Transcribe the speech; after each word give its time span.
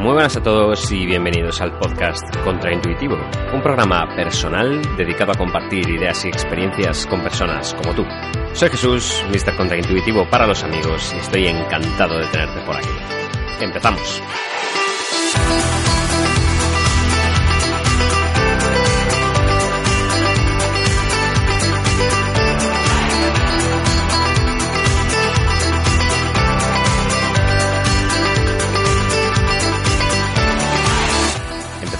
Muy 0.00 0.14
buenas 0.14 0.34
a 0.34 0.42
todos 0.42 0.90
y 0.92 1.04
bienvenidos 1.04 1.60
al 1.60 1.78
podcast 1.78 2.24
Contraintuitivo, 2.42 3.18
un 3.52 3.62
programa 3.62 4.08
personal 4.16 4.80
dedicado 4.96 5.32
a 5.32 5.34
compartir 5.34 5.90
ideas 5.90 6.24
y 6.24 6.28
experiencias 6.28 7.06
con 7.06 7.22
personas 7.22 7.74
como 7.74 7.94
tú. 7.94 8.06
Soy 8.54 8.70
Jesús, 8.70 9.22
Mr. 9.28 9.54
Contraintuitivo 9.58 10.24
para 10.30 10.46
los 10.46 10.64
amigos 10.64 11.12
y 11.14 11.18
estoy 11.18 11.48
encantado 11.48 12.16
de 12.16 12.26
tenerte 12.28 12.60
por 12.62 12.76
aquí. 12.76 12.88
Empezamos. 13.60 14.22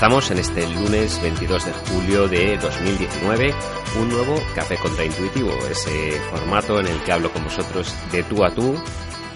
Estamos 0.01 0.31
en 0.31 0.39
este 0.39 0.67
lunes 0.67 1.21
22 1.21 1.67
de 1.67 1.73
julio 1.73 2.27
de 2.27 2.57
2019, 2.57 3.53
un 4.01 4.09
nuevo 4.09 4.35
Café 4.55 4.79
Contraintuitivo, 4.79 5.51
ese 5.71 6.13
formato 6.31 6.81
en 6.81 6.87
el 6.87 6.99
que 7.03 7.13
hablo 7.13 7.31
con 7.31 7.45
vosotros 7.45 7.95
de 8.11 8.23
tú 8.23 8.43
a 8.43 8.51
tú 8.51 8.75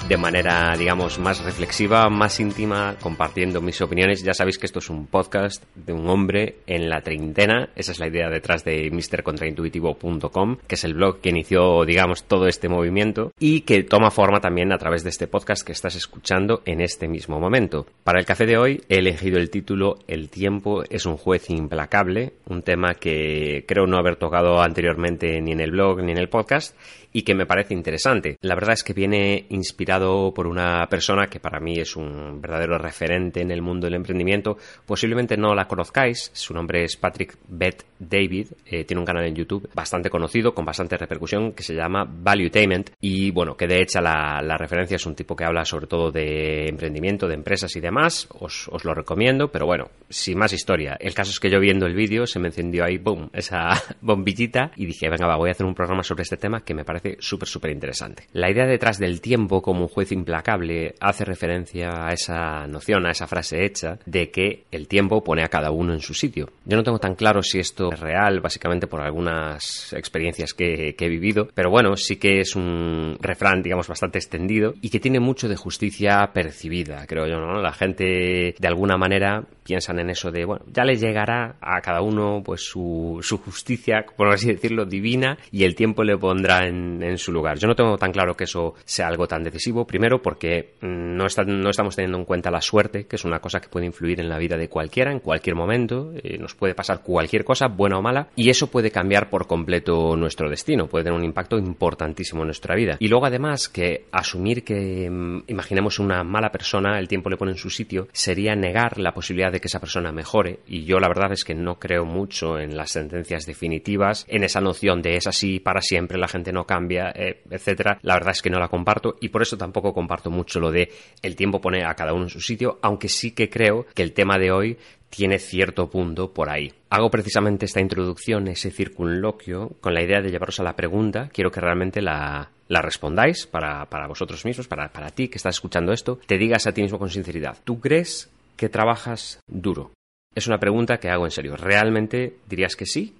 de 0.08 0.18
manera, 0.18 0.76
digamos, 0.76 1.18
más 1.18 1.42
reflexiva, 1.42 2.10
más 2.10 2.38
íntima, 2.38 2.96
compartiendo 3.00 3.62
mis 3.62 3.80
opiniones. 3.80 4.22
Ya 4.22 4.34
sabéis 4.34 4.58
que 4.58 4.66
esto 4.66 4.80
es 4.80 4.90
un 4.90 5.06
podcast 5.06 5.64
de 5.74 5.94
un 5.94 6.08
hombre 6.10 6.56
en 6.66 6.90
la 6.90 7.00
treintena. 7.00 7.70
Esa 7.74 7.92
es 7.92 7.98
la 7.98 8.08
idea 8.08 8.28
detrás 8.28 8.64
de 8.64 8.90
MrContraintuitivo.com, 8.90 10.58
que 10.66 10.74
es 10.74 10.84
el 10.84 10.92
blog 10.92 11.20
que 11.20 11.30
inició, 11.30 11.86
digamos, 11.86 12.24
todo 12.24 12.48
este 12.48 12.68
movimiento 12.68 13.32
y 13.38 13.62
que 13.62 13.82
toma 13.82 14.10
forma 14.10 14.40
también 14.40 14.72
a 14.72 14.78
través 14.78 15.04
de 15.04 15.10
este 15.10 15.26
podcast 15.26 15.66
que 15.66 15.72
estás 15.72 15.96
escuchando 15.96 16.62
en 16.66 16.82
este 16.82 17.08
mismo 17.08 17.40
momento. 17.40 17.86
Para 18.04 18.18
el 18.18 18.26
café 18.26 18.44
de 18.44 18.58
hoy 18.58 18.82
he 18.90 18.98
elegido 18.98 19.38
el 19.38 19.48
título 19.48 20.00
El 20.06 20.28
tiempo 20.28 20.82
es 20.90 21.06
un 21.06 21.16
juez 21.16 21.48
implacable, 21.48 22.34
un 22.46 22.62
tema 22.62 22.94
que 22.94 23.64
creo 23.66 23.86
no 23.86 23.96
haber 23.96 24.16
tocado 24.16 24.60
anteriormente 24.60 25.40
ni 25.40 25.52
en 25.52 25.60
el 25.60 25.70
blog 25.70 26.02
ni 26.02 26.12
en 26.12 26.18
el 26.18 26.28
podcast 26.28 26.76
y 27.16 27.22
que 27.22 27.34
me 27.34 27.46
parece 27.46 27.74
interesante. 27.74 28.36
La 28.40 28.56
verdad 28.56 28.74
es 28.74 28.82
que 28.82 28.92
viene 28.92 29.46
inspirado 29.50 30.34
por 30.34 30.48
una 30.48 30.86
persona 30.90 31.28
que 31.28 31.38
para 31.38 31.60
mí 31.60 31.78
es 31.78 31.94
un 31.94 32.40
verdadero 32.42 32.76
referente 32.76 33.40
en 33.40 33.52
el 33.52 33.62
mundo 33.62 33.86
del 33.86 33.94
emprendimiento. 33.94 34.58
Posiblemente 34.84 35.36
no 35.36 35.54
la 35.54 35.68
conozcáis, 35.68 36.32
su 36.34 36.52
nombre 36.52 36.82
es 36.82 36.96
Patrick 36.96 37.38
Beth 37.46 37.84
David, 38.08 38.48
eh, 38.66 38.84
tiene 38.84 39.00
un 39.00 39.06
canal 39.06 39.24
en 39.24 39.34
YouTube 39.34 39.68
bastante 39.74 40.10
conocido, 40.10 40.54
con 40.54 40.64
bastante 40.64 40.96
repercusión, 40.96 41.52
que 41.52 41.62
se 41.62 41.74
llama 41.74 42.04
Valuetainment 42.08 42.90
y 43.00 43.30
bueno, 43.30 43.56
que 43.56 43.66
de 43.66 43.80
hecho 43.80 44.00
la, 44.00 44.56
referencia 44.58 44.96
es 44.96 45.06
un 45.06 45.14
tipo 45.14 45.34
que 45.34 45.44
habla 45.44 45.64
sobre 45.64 45.86
todo 45.86 46.10
de 46.10 46.68
emprendimiento, 46.68 47.26
de 47.26 47.34
empresas 47.34 47.74
y 47.76 47.80
demás, 47.80 48.28
os, 48.38 48.68
os 48.68 48.84
lo 48.84 48.94
recomiendo, 48.94 49.48
pero 49.48 49.66
bueno, 49.66 49.90
sin 50.08 50.38
más 50.38 50.52
historia. 50.52 50.96
El 51.00 51.14
caso 51.14 51.30
es 51.30 51.40
que 51.40 51.50
yo 51.50 51.60
viendo 51.60 51.86
el 51.86 51.94
vídeo 51.94 52.26
se 52.26 52.38
me 52.38 52.48
encendió 52.48 52.84
ahí, 52.84 52.98
boom, 52.98 53.30
esa 53.32 53.70
bombillita 54.00 54.70
y 54.76 54.86
dije, 54.86 55.08
venga, 55.08 55.26
va, 55.26 55.36
voy 55.36 55.48
a 55.48 55.52
hacer 55.52 55.66
un 55.66 55.74
programa 55.74 56.02
sobre 56.02 56.22
este 56.22 56.36
tema 56.36 56.60
que 56.60 56.74
me 56.74 56.84
parece 56.84 57.16
súper, 57.20 57.48
súper 57.48 57.72
interesante. 57.72 58.24
La 58.32 58.50
idea 58.50 58.66
detrás 58.66 58.98
del 58.98 59.20
tiempo 59.20 59.62
como 59.62 59.82
un 59.82 59.88
juez 59.88 60.12
implacable 60.12 60.94
hace 61.00 61.24
referencia 61.24 62.06
a 62.06 62.12
esa 62.12 62.66
noción, 62.66 63.06
a 63.06 63.10
esa 63.10 63.26
frase 63.26 63.64
hecha 63.64 63.98
de 64.06 64.30
que 64.30 64.64
el 64.70 64.88
tiempo 64.88 65.22
pone 65.22 65.42
a 65.42 65.48
cada 65.48 65.70
uno 65.70 65.92
en 65.92 66.00
su 66.00 66.14
sitio. 66.14 66.50
Yo 66.64 66.76
no 66.76 66.82
tengo 66.82 66.98
tan 66.98 67.14
claro 67.14 67.42
si 67.42 67.58
esto 67.58 67.90
es 67.94 68.00
real, 68.00 68.40
básicamente 68.40 68.86
por 68.86 69.00
algunas 69.00 69.92
experiencias 69.92 70.54
que, 70.54 70.94
he 70.98 71.08
vivido, 71.08 71.48
pero 71.54 71.70
bueno, 71.70 71.96
sí 71.96 72.16
que 72.16 72.40
es 72.40 72.56
un 72.56 73.16
refrán, 73.20 73.62
digamos, 73.62 73.88
bastante 73.88 74.18
extendido 74.18 74.74
y 74.80 74.88
que 74.88 75.00
tiene 75.00 75.20
mucho 75.20 75.48
de 75.48 75.56
justicia 75.56 76.30
percibida, 76.32 77.06
creo 77.06 77.26
yo, 77.26 77.38
¿no? 77.38 77.60
La 77.60 77.72
gente, 77.72 78.54
de 78.58 78.68
alguna 78.68 78.96
manera, 78.96 79.44
piensan 79.64 79.98
en 79.98 80.10
eso 80.10 80.30
de, 80.30 80.44
bueno, 80.44 80.64
ya 80.72 80.84
le 80.84 80.96
llegará 80.96 81.56
a 81.60 81.80
cada 81.80 82.00
uno 82.00 82.42
pues 82.44 82.62
su, 82.62 83.18
su 83.22 83.38
justicia, 83.38 84.04
por 84.16 84.28
así 84.28 84.48
decirlo, 84.48 84.84
divina 84.84 85.38
y 85.50 85.64
el 85.64 85.74
tiempo 85.74 86.04
le 86.04 86.16
pondrá 86.16 86.66
en, 86.66 87.02
en, 87.02 87.18
su 87.18 87.32
lugar. 87.32 87.58
Yo 87.58 87.68
no 87.68 87.74
tengo 87.74 87.96
tan 87.96 88.12
claro 88.12 88.36
que 88.36 88.44
eso 88.44 88.74
sea 88.84 89.08
algo 89.08 89.26
tan 89.26 89.42
decisivo, 89.42 89.86
primero 89.86 90.22
porque 90.22 90.74
mm, 90.80 91.16
no, 91.16 91.26
no 91.46 91.70
estamos 91.70 91.96
teniendo 91.96 92.18
en 92.18 92.24
cuenta 92.24 92.50
la 92.50 92.60
suerte, 92.60 93.06
que 93.06 93.16
es 93.16 93.24
una 93.24 93.40
cosa 93.40 93.60
que 93.60 93.68
puede 93.68 93.86
influir 93.86 94.20
en 94.20 94.28
la 94.28 94.38
vida 94.38 94.56
de 94.56 94.68
cualquiera, 94.68 95.10
en 95.12 95.20
cualquier 95.20 95.56
momento, 95.56 96.12
eh, 96.22 96.38
nos 96.38 96.54
puede 96.54 96.74
pasar 96.74 97.02
cualquier 97.02 97.44
cosa, 97.44 97.68
buena 97.74 97.98
o 97.98 98.02
mala, 98.02 98.28
y 98.36 98.50
eso 98.50 98.68
puede 98.68 98.90
cambiar 98.90 99.30
por 99.30 99.46
completo 99.46 100.16
nuestro 100.16 100.48
destino, 100.48 100.86
puede 100.86 101.04
tener 101.04 101.18
un 101.18 101.24
impacto 101.24 101.58
importantísimo 101.58 102.42
en 102.42 102.48
nuestra 102.48 102.74
vida. 102.74 102.96
Y 102.98 103.08
luego 103.08 103.26
además 103.26 103.68
que 103.68 104.06
asumir 104.12 104.64
que 104.64 105.08
mm, 105.10 105.44
imaginemos 105.48 105.98
una 105.98 106.24
mala 106.24 106.50
persona, 106.50 106.98
el 106.98 107.08
tiempo 107.08 107.30
le 107.30 107.36
pone 107.36 107.52
en 107.52 107.58
su 107.58 107.70
sitio, 107.70 108.08
sería 108.12 108.54
negar 108.54 108.98
la 108.98 109.12
posibilidad 109.12 109.52
de 109.52 109.60
que 109.60 109.68
esa 109.68 109.80
persona 109.80 110.12
mejore, 110.12 110.60
y 110.66 110.84
yo 110.84 110.98
la 110.98 111.08
verdad 111.08 111.32
es 111.32 111.44
que 111.44 111.54
no 111.54 111.78
creo 111.78 112.04
mucho 112.04 112.58
en 112.58 112.76
las 112.76 112.90
sentencias 112.90 113.46
definitivas, 113.46 114.24
en 114.28 114.44
esa 114.44 114.60
noción 114.60 115.02
de 115.02 115.16
es 115.16 115.26
así 115.26 115.60
para 115.60 115.80
siempre, 115.80 116.18
la 116.18 116.28
gente 116.28 116.52
no 116.52 116.64
cambia, 116.64 117.12
eh, 117.14 117.42
etcétera, 117.50 117.98
la 118.02 118.14
verdad 118.14 118.32
es 118.32 118.42
que 118.42 118.50
no 118.50 118.58
la 118.58 118.68
comparto 118.68 119.16
y 119.20 119.28
por 119.28 119.42
eso 119.42 119.56
tampoco 119.56 119.92
comparto 119.92 120.30
mucho 120.30 120.60
lo 120.60 120.70
de 120.70 120.90
el 121.22 121.36
tiempo 121.36 121.60
pone 121.60 121.84
a 121.84 121.94
cada 121.94 122.12
uno 122.12 122.24
en 122.24 122.30
su 122.30 122.40
sitio, 122.40 122.78
aunque 122.82 123.08
sí 123.08 123.32
que 123.32 123.48
creo 123.48 123.86
que 123.94 124.02
el 124.02 124.12
tema 124.12 124.38
de 124.38 124.52
hoy 124.52 124.78
tiene 125.14 125.38
cierto 125.38 125.88
punto 125.88 126.32
por 126.32 126.50
ahí. 126.50 126.72
Hago 126.90 127.10
precisamente 127.10 127.66
esta 127.66 127.80
introducción, 127.80 128.48
ese 128.48 128.70
circunloquio, 128.70 129.70
con 129.80 129.94
la 129.94 130.02
idea 130.02 130.20
de 130.20 130.30
llevaros 130.30 130.58
a 130.58 130.64
la 130.64 130.74
pregunta. 130.74 131.28
Quiero 131.32 131.50
que 131.50 131.60
realmente 131.60 132.02
la, 132.02 132.50
respondáis 132.68 133.46
para, 133.46 133.86
vosotros 134.08 134.44
mismos, 134.44 134.66
para, 134.66 134.88
para 134.88 135.10
ti 135.10 135.28
que 135.28 135.36
estás 135.36 135.56
escuchando 135.56 135.92
esto. 135.92 136.18
Te 136.26 136.36
digas 136.36 136.66
a 136.66 136.72
ti 136.72 136.82
mismo 136.82 136.98
con 136.98 137.10
sinceridad. 137.10 137.58
¿Tú 137.62 137.80
crees 137.80 138.30
que 138.56 138.68
trabajas 138.68 139.40
duro? 139.46 139.92
Es 140.34 140.48
una 140.48 140.58
pregunta 140.58 140.98
que 140.98 141.10
hago 141.10 141.24
en 141.24 141.30
serio. 141.30 141.56
¿Realmente 141.56 142.38
dirías 142.48 142.74
que 142.74 142.86
sí 142.86 143.14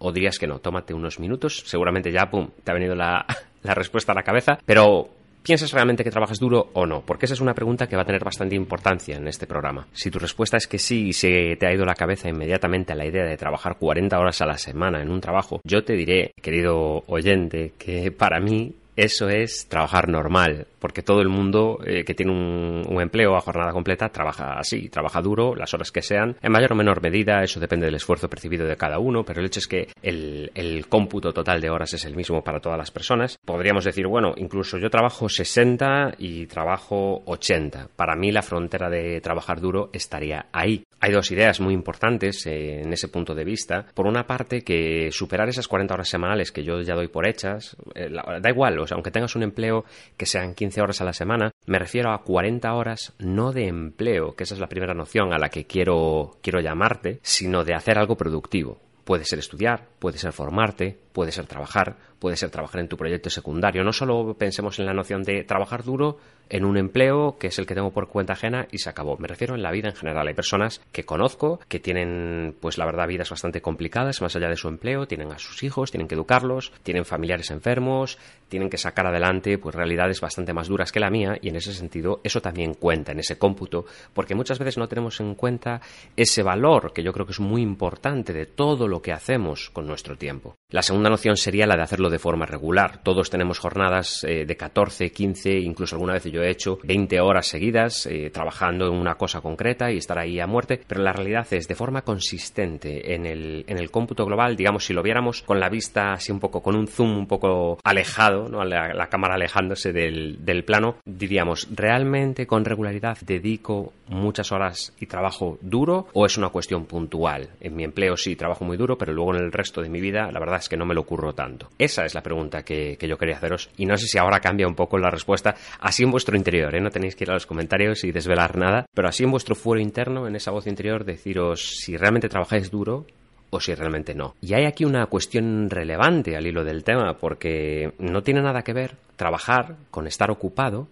o 0.00 0.10
dirías 0.10 0.38
que 0.38 0.48
no? 0.48 0.58
Tómate 0.58 0.94
unos 0.94 1.20
minutos, 1.20 1.62
seguramente 1.66 2.10
ya, 2.10 2.28
pum, 2.28 2.50
te 2.64 2.72
ha 2.72 2.74
venido 2.74 2.96
la, 2.96 3.24
la 3.62 3.74
respuesta 3.74 4.10
a 4.10 4.16
la 4.16 4.24
cabeza, 4.24 4.58
pero 4.66 5.10
¿Piensas 5.46 5.70
realmente 5.70 6.02
que 6.02 6.10
trabajas 6.10 6.40
duro 6.40 6.70
o 6.72 6.86
no? 6.86 7.02
Porque 7.02 7.26
esa 7.26 7.34
es 7.34 7.40
una 7.40 7.54
pregunta 7.54 7.86
que 7.86 7.94
va 7.94 8.02
a 8.02 8.04
tener 8.04 8.24
bastante 8.24 8.56
importancia 8.56 9.16
en 9.16 9.28
este 9.28 9.46
programa. 9.46 9.86
Si 9.92 10.10
tu 10.10 10.18
respuesta 10.18 10.56
es 10.56 10.66
que 10.66 10.80
sí 10.80 11.06
y 11.06 11.12
se 11.12 11.54
te 11.54 11.68
ha 11.68 11.72
ido 11.72 11.84
la 11.84 11.94
cabeza 11.94 12.28
inmediatamente 12.28 12.92
a 12.92 12.96
la 12.96 13.06
idea 13.06 13.22
de 13.22 13.36
trabajar 13.36 13.78
40 13.78 14.18
horas 14.18 14.40
a 14.40 14.46
la 14.46 14.58
semana 14.58 15.00
en 15.00 15.08
un 15.08 15.20
trabajo, 15.20 15.60
yo 15.62 15.84
te 15.84 15.92
diré, 15.92 16.32
querido 16.42 17.04
oyente, 17.06 17.74
que 17.78 18.10
para 18.10 18.40
mí 18.40 18.74
eso 18.96 19.28
es 19.28 19.68
trabajar 19.68 20.08
normal, 20.08 20.66
porque 20.78 21.02
todo 21.02 21.20
el 21.20 21.28
mundo 21.28 21.78
eh, 21.84 22.04
que 22.04 22.14
tiene 22.14 22.32
un, 22.32 23.00
empleo 23.00 23.36
a 23.36 23.40
jornada 23.40 23.72
completa 23.72 24.08
trabaja 24.08 24.54
así, 24.58 24.88
trabaja 24.88 25.20
duro, 25.20 25.54
las 25.54 25.74
horas 25.74 25.92
que 25.92 26.00
sean, 26.00 26.36
en 26.40 26.50
mayor 26.50 26.72
o 26.72 26.76
menor 26.76 27.02
medida, 27.02 27.42
eso 27.42 27.60
depende 27.60 27.86
del 27.86 27.96
esfuerzo 27.96 28.30
percibido 28.30 28.66
de 28.66 28.76
cada 28.76 28.98
uno, 28.98 29.22
pero 29.22 29.40
el 29.40 29.46
hecho 29.46 29.60
es 29.60 29.66
que 29.66 29.88
el, 30.02 30.86
cómputo 30.88 31.32
total 31.32 31.60
de 31.60 31.68
horas 31.68 31.92
es 31.92 32.04
el 32.04 32.16
mismo 32.16 32.42
para 32.42 32.60
todas 32.60 32.78
las 32.78 32.90
personas. 32.90 33.38
Podríamos 33.44 33.84
decir, 33.84 34.06
bueno, 34.06 34.32
incluso 34.36 34.78
yo 34.78 34.88
trabajo 34.88 35.28
60 35.28 36.14
y 36.18 36.46
trabajo 36.46 37.22
80. 37.26 37.88
Para 37.96 38.16
mí 38.16 38.32
la 38.32 38.42
frontera 38.42 38.88
de 38.88 39.20
trabajar 39.20 39.60
duro 39.60 39.90
estaría 39.92 40.46
ahí. 40.52 40.84
Hay 41.00 41.12
dos 41.12 41.30
ideas 41.30 41.60
muy 41.60 41.74
importantes 41.74 42.46
eh, 42.46 42.80
en 42.82 42.92
ese 42.92 43.08
punto 43.08 43.34
de 43.34 43.44
vista. 43.44 43.86
Por 43.94 44.06
una 44.06 44.26
parte, 44.26 44.62
que 44.62 45.10
superar 45.12 45.48
esas 45.48 45.68
40 45.68 45.94
horas 45.94 46.08
semanales 46.08 46.52
que 46.52 46.64
yo 46.64 46.80
ya 46.80 46.94
doy 46.94 47.08
por 47.08 47.28
hechas, 47.28 47.76
eh, 47.94 48.08
da 48.40 48.50
igual, 48.50 48.78
aunque 48.92 49.10
tengas 49.10 49.36
un 49.36 49.42
empleo 49.42 49.84
que 50.16 50.26
sean 50.26 50.54
15 50.54 50.80
horas 50.80 51.00
a 51.00 51.04
la 51.04 51.12
semana, 51.12 51.52
me 51.66 51.78
refiero 51.78 52.12
a 52.12 52.22
40 52.22 52.72
horas 52.72 53.12
no 53.18 53.52
de 53.52 53.66
empleo, 53.66 54.34
que 54.34 54.44
esa 54.44 54.54
es 54.54 54.60
la 54.60 54.68
primera 54.68 54.94
noción 54.94 55.32
a 55.32 55.38
la 55.38 55.48
que 55.48 55.66
quiero, 55.66 56.36
quiero 56.42 56.60
llamarte, 56.60 57.20
sino 57.22 57.64
de 57.64 57.74
hacer 57.74 57.98
algo 57.98 58.16
productivo. 58.16 58.80
Puede 59.04 59.24
ser 59.24 59.38
estudiar, 59.38 59.86
puede 59.98 60.18
ser 60.18 60.32
formarte, 60.32 60.98
puede 61.16 61.32
ser 61.32 61.46
trabajar, 61.46 61.96
puede 62.18 62.36
ser 62.36 62.50
trabajar 62.50 62.78
en 62.82 62.88
tu 62.88 62.98
proyecto 62.98 63.30
secundario. 63.30 63.82
No 63.82 63.94
solo 63.94 64.34
pensemos 64.34 64.78
en 64.78 64.84
la 64.84 64.92
noción 64.92 65.22
de 65.22 65.44
trabajar 65.44 65.82
duro 65.82 66.18
en 66.50 66.66
un 66.66 66.76
empleo 66.76 67.38
que 67.38 67.46
es 67.46 67.58
el 67.58 67.64
que 67.64 67.74
tengo 67.74 67.90
por 67.90 68.08
cuenta 68.08 68.34
ajena 68.34 68.68
y 68.70 68.78
se 68.78 68.90
acabó. 68.90 69.16
Me 69.16 69.26
refiero 69.26 69.54
en 69.54 69.62
la 69.62 69.70
vida 69.70 69.88
en 69.88 69.96
general. 69.96 70.28
Hay 70.28 70.34
personas 70.34 70.82
que 70.92 71.04
conozco 71.04 71.58
que 71.68 71.80
tienen, 71.80 72.54
pues 72.60 72.76
la 72.76 72.84
verdad, 72.84 73.08
vidas 73.08 73.30
bastante 73.30 73.62
complicadas 73.62 74.20
más 74.20 74.36
allá 74.36 74.50
de 74.50 74.56
su 74.56 74.68
empleo, 74.68 75.06
tienen 75.06 75.32
a 75.32 75.38
sus 75.38 75.62
hijos, 75.62 75.90
tienen 75.90 76.06
que 76.06 76.16
educarlos, 76.16 76.70
tienen 76.82 77.06
familiares 77.06 77.50
enfermos, 77.50 78.18
tienen 78.50 78.68
que 78.68 78.76
sacar 78.76 79.06
adelante 79.06 79.56
pues 79.56 79.74
realidades 79.74 80.20
bastante 80.20 80.52
más 80.52 80.68
duras 80.68 80.92
que 80.92 81.00
la 81.00 81.10
mía 81.10 81.38
y 81.40 81.48
en 81.48 81.56
ese 81.56 81.72
sentido 81.72 82.20
eso 82.24 82.42
también 82.42 82.74
cuenta 82.74 83.12
en 83.12 83.20
ese 83.20 83.38
cómputo 83.38 83.86
porque 84.12 84.34
muchas 84.34 84.58
veces 84.58 84.78
no 84.78 84.86
tenemos 84.86 85.18
en 85.20 85.34
cuenta 85.34 85.80
ese 86.14 86.42
valor 86.42 86.92
que 86.92 87.02
yo 87.02 87.12
creo 87.12 87.26
que 87.26 87.32
es 87.32 87.40
muy 87.40 87.62
importante 87.62 88.32
de 88.32 88.46
todo 88.46 88.86
lo 88.86 89.02
que 89.02 89.12
hacemos 89.12 89.70
con 89.70 89.86
nuestro 89.86 90.16
tiempo. 90.16 90.54
La 90.70 90.82
segunda 90.82 91.05
noción 91.10 91.36
sería 91.36 91.66
la 91.66 91.76
de 91.76 91.82
hacerlo 91.82 92.10
de 92.10 92.18
forma 92.18 92.46
regular. 92.46 93.00
Todos 93.02 93.30
tenemos 93.30 93.58
jornadas 93.58 94.24
eh, 94.24 94.44
de 94.46 94.56
14, 94.56 95.10
15, 95.10 95.58
incluso 95.58 95.96
alguna 95.96 96.14
vez 96.14 96.24
yo 96.24 96.42
he 96.42 96.50
hecho 96.50 96.78
20 96.84 97.20
horas 97.20 97.46
seguidas 97.46 98.06
eh, 98.06 98.30
trabajando 98.30 98.86
en 98.86 98.94
una 98.94 99.16
cosa 99.16 99.40
concreta 99.40 99.90
y 99.90 99.98
estar 99.98 100.18
ahí 100.18 100.40
a 100.40 100.46
muerte, 100.46 100.80
pero 100.86 101.02
la 101.02 101.12
realidad 101.12 101.46
es 101.50 101.68
de 101.68 101.74
forma 101.74 102.02
consistente 102.02 103.14
en 103.14 103.26
el, 103.26 103.64
en 103.66 103.78
el 103.78 103.90
cómputo 103.90 104.24
global, 104.24 104.56
digamos, 104.56 104.84
si 104.84 104.92
lo 104.92 105.02
viéramos 105.02 105.42
con 105.42 105.60
la 105.60 105.68
vista 105.68 106.12
así 106.12 106.32
un 106.32 106.40
poco, 106.40 106.62
con 106.62 106.76
un 106.76 106.88
zoom 106.88 107.16
un 107.16 107.26
poco 107.26 107.78
alejado, 107.84 108.48
¿no? 108.48 108.64
la, 108.64 108.94
la 108.94 109.08
cámara 109.08 109.34
alejándose 109.34 109.92
del, 109.92 110.44
del 110.44 110.64
plano, 110.64 110.96
diríamos, 111.04 111.68
¿realmente 111.74 112.46
con 112.46 112.64
regularidad 112.64 113.18
dedico 113.22 113.92
muchas 114.08 114.52
horas 114.52 114.92
y 115.00 115.06
trabajo 115.06 115.58
duro 115.60 116.08
o 116.12 116.26
es 116.26 116.36
una 116.36 116.48
cuestión 116.48 116.86
puntual? 116.86 117.50
En 117.60 117.76
mi 117.76 117.84
empleo 117.84 118.16
sí 118.16 118.36
trabajo 118.36 118.64
muy 118.64 118.76
duro, 118.76 118.98
pero 118.98 119.12
luego 119.12 119.34
en 119.34 119.42
el 119.42 119.52
resto 119.52 119.80
de 119.80 119.88
mi 119.88 120.00
vida 120.00 120.30
la 120.32 120.40
verdad 120.40 120.58
es 120.58 120.68
que 120.68 120.76
no 120.76 120.86
me 120.86 120.94
lo 120.96 121.02
ocurro 121.02 121.32
tanto. 121.32 121.68
Esa 121.78 122.04
es 122.04 122.14
la 122.14 122.22
pregunta 122.22 122.64
que, 122.64 122.96
que 122.98 123.06
yo 123.06 123.16
quería 123.16 123.36
haceros 123.36 123.70
y 123.76 123.86
no 123.86 123.96
sé 123.96 124.06
si 124.06 124.18
ahora 124.18 124.40
cambia 124.40 124.66
un 124.66 124.74
poco 124.74 124.98
la 124.98 125.10
respuesta, 125.10 125.54
así 125.78 126.02
en 126.02 126.10
vuestro 126.10 126.36
interior, 126.36 126.74
¿eh? 126.74 126.80
no 126.80 126.90
tenéis 126.90 127.14
que 127.14 127.24
ir 127.24 127.30
a 127.30 127.34
los 127.34 127.46
comentarios 127.46 128.02
y 128.02 128.10
desvelar 128.10 128.56
nada, 128.56 128.86
pero 128.92 129.08
así 129.08 129.22
en 129.22 129.30
vuestro 129.30 129.54
fuero 129.54 129.80
interno, 129.80 130.26
en 130.26 130.34
esa 130.34 130.50
voz 130.50 130.66
interior, 130.66 131.04
deciros 131.04 131.78
si 131.78 131.96
realmente 131.96 132.28
trabajáis 132.28 132.70
duro 132.70 133.06
o 133.50 133.60
si 133.60 133.74
realmente 133.74 134.14
no. 134.14 134.34
Y 134.40 134.54
hay 134.54 134.64
aquí 134.64 134.84
una 134.84 135.06
cuestión 135.06 135.70
relevante 135.70 136.36
al 136.36 136.46
hilo 136.46 136.64
del 136.64 136.82
tema, 136.82 137.16
porque 137.18 137.92
no 137.98 138.22
tiene 138.22 138.42
nada 138.42 138.62
que 138.62 138.72
ver 138.72 138.96
trabajar 139.16 139.76
con 139.90 140.06
estar 140.06 140.30
ocupado 140.30 140.88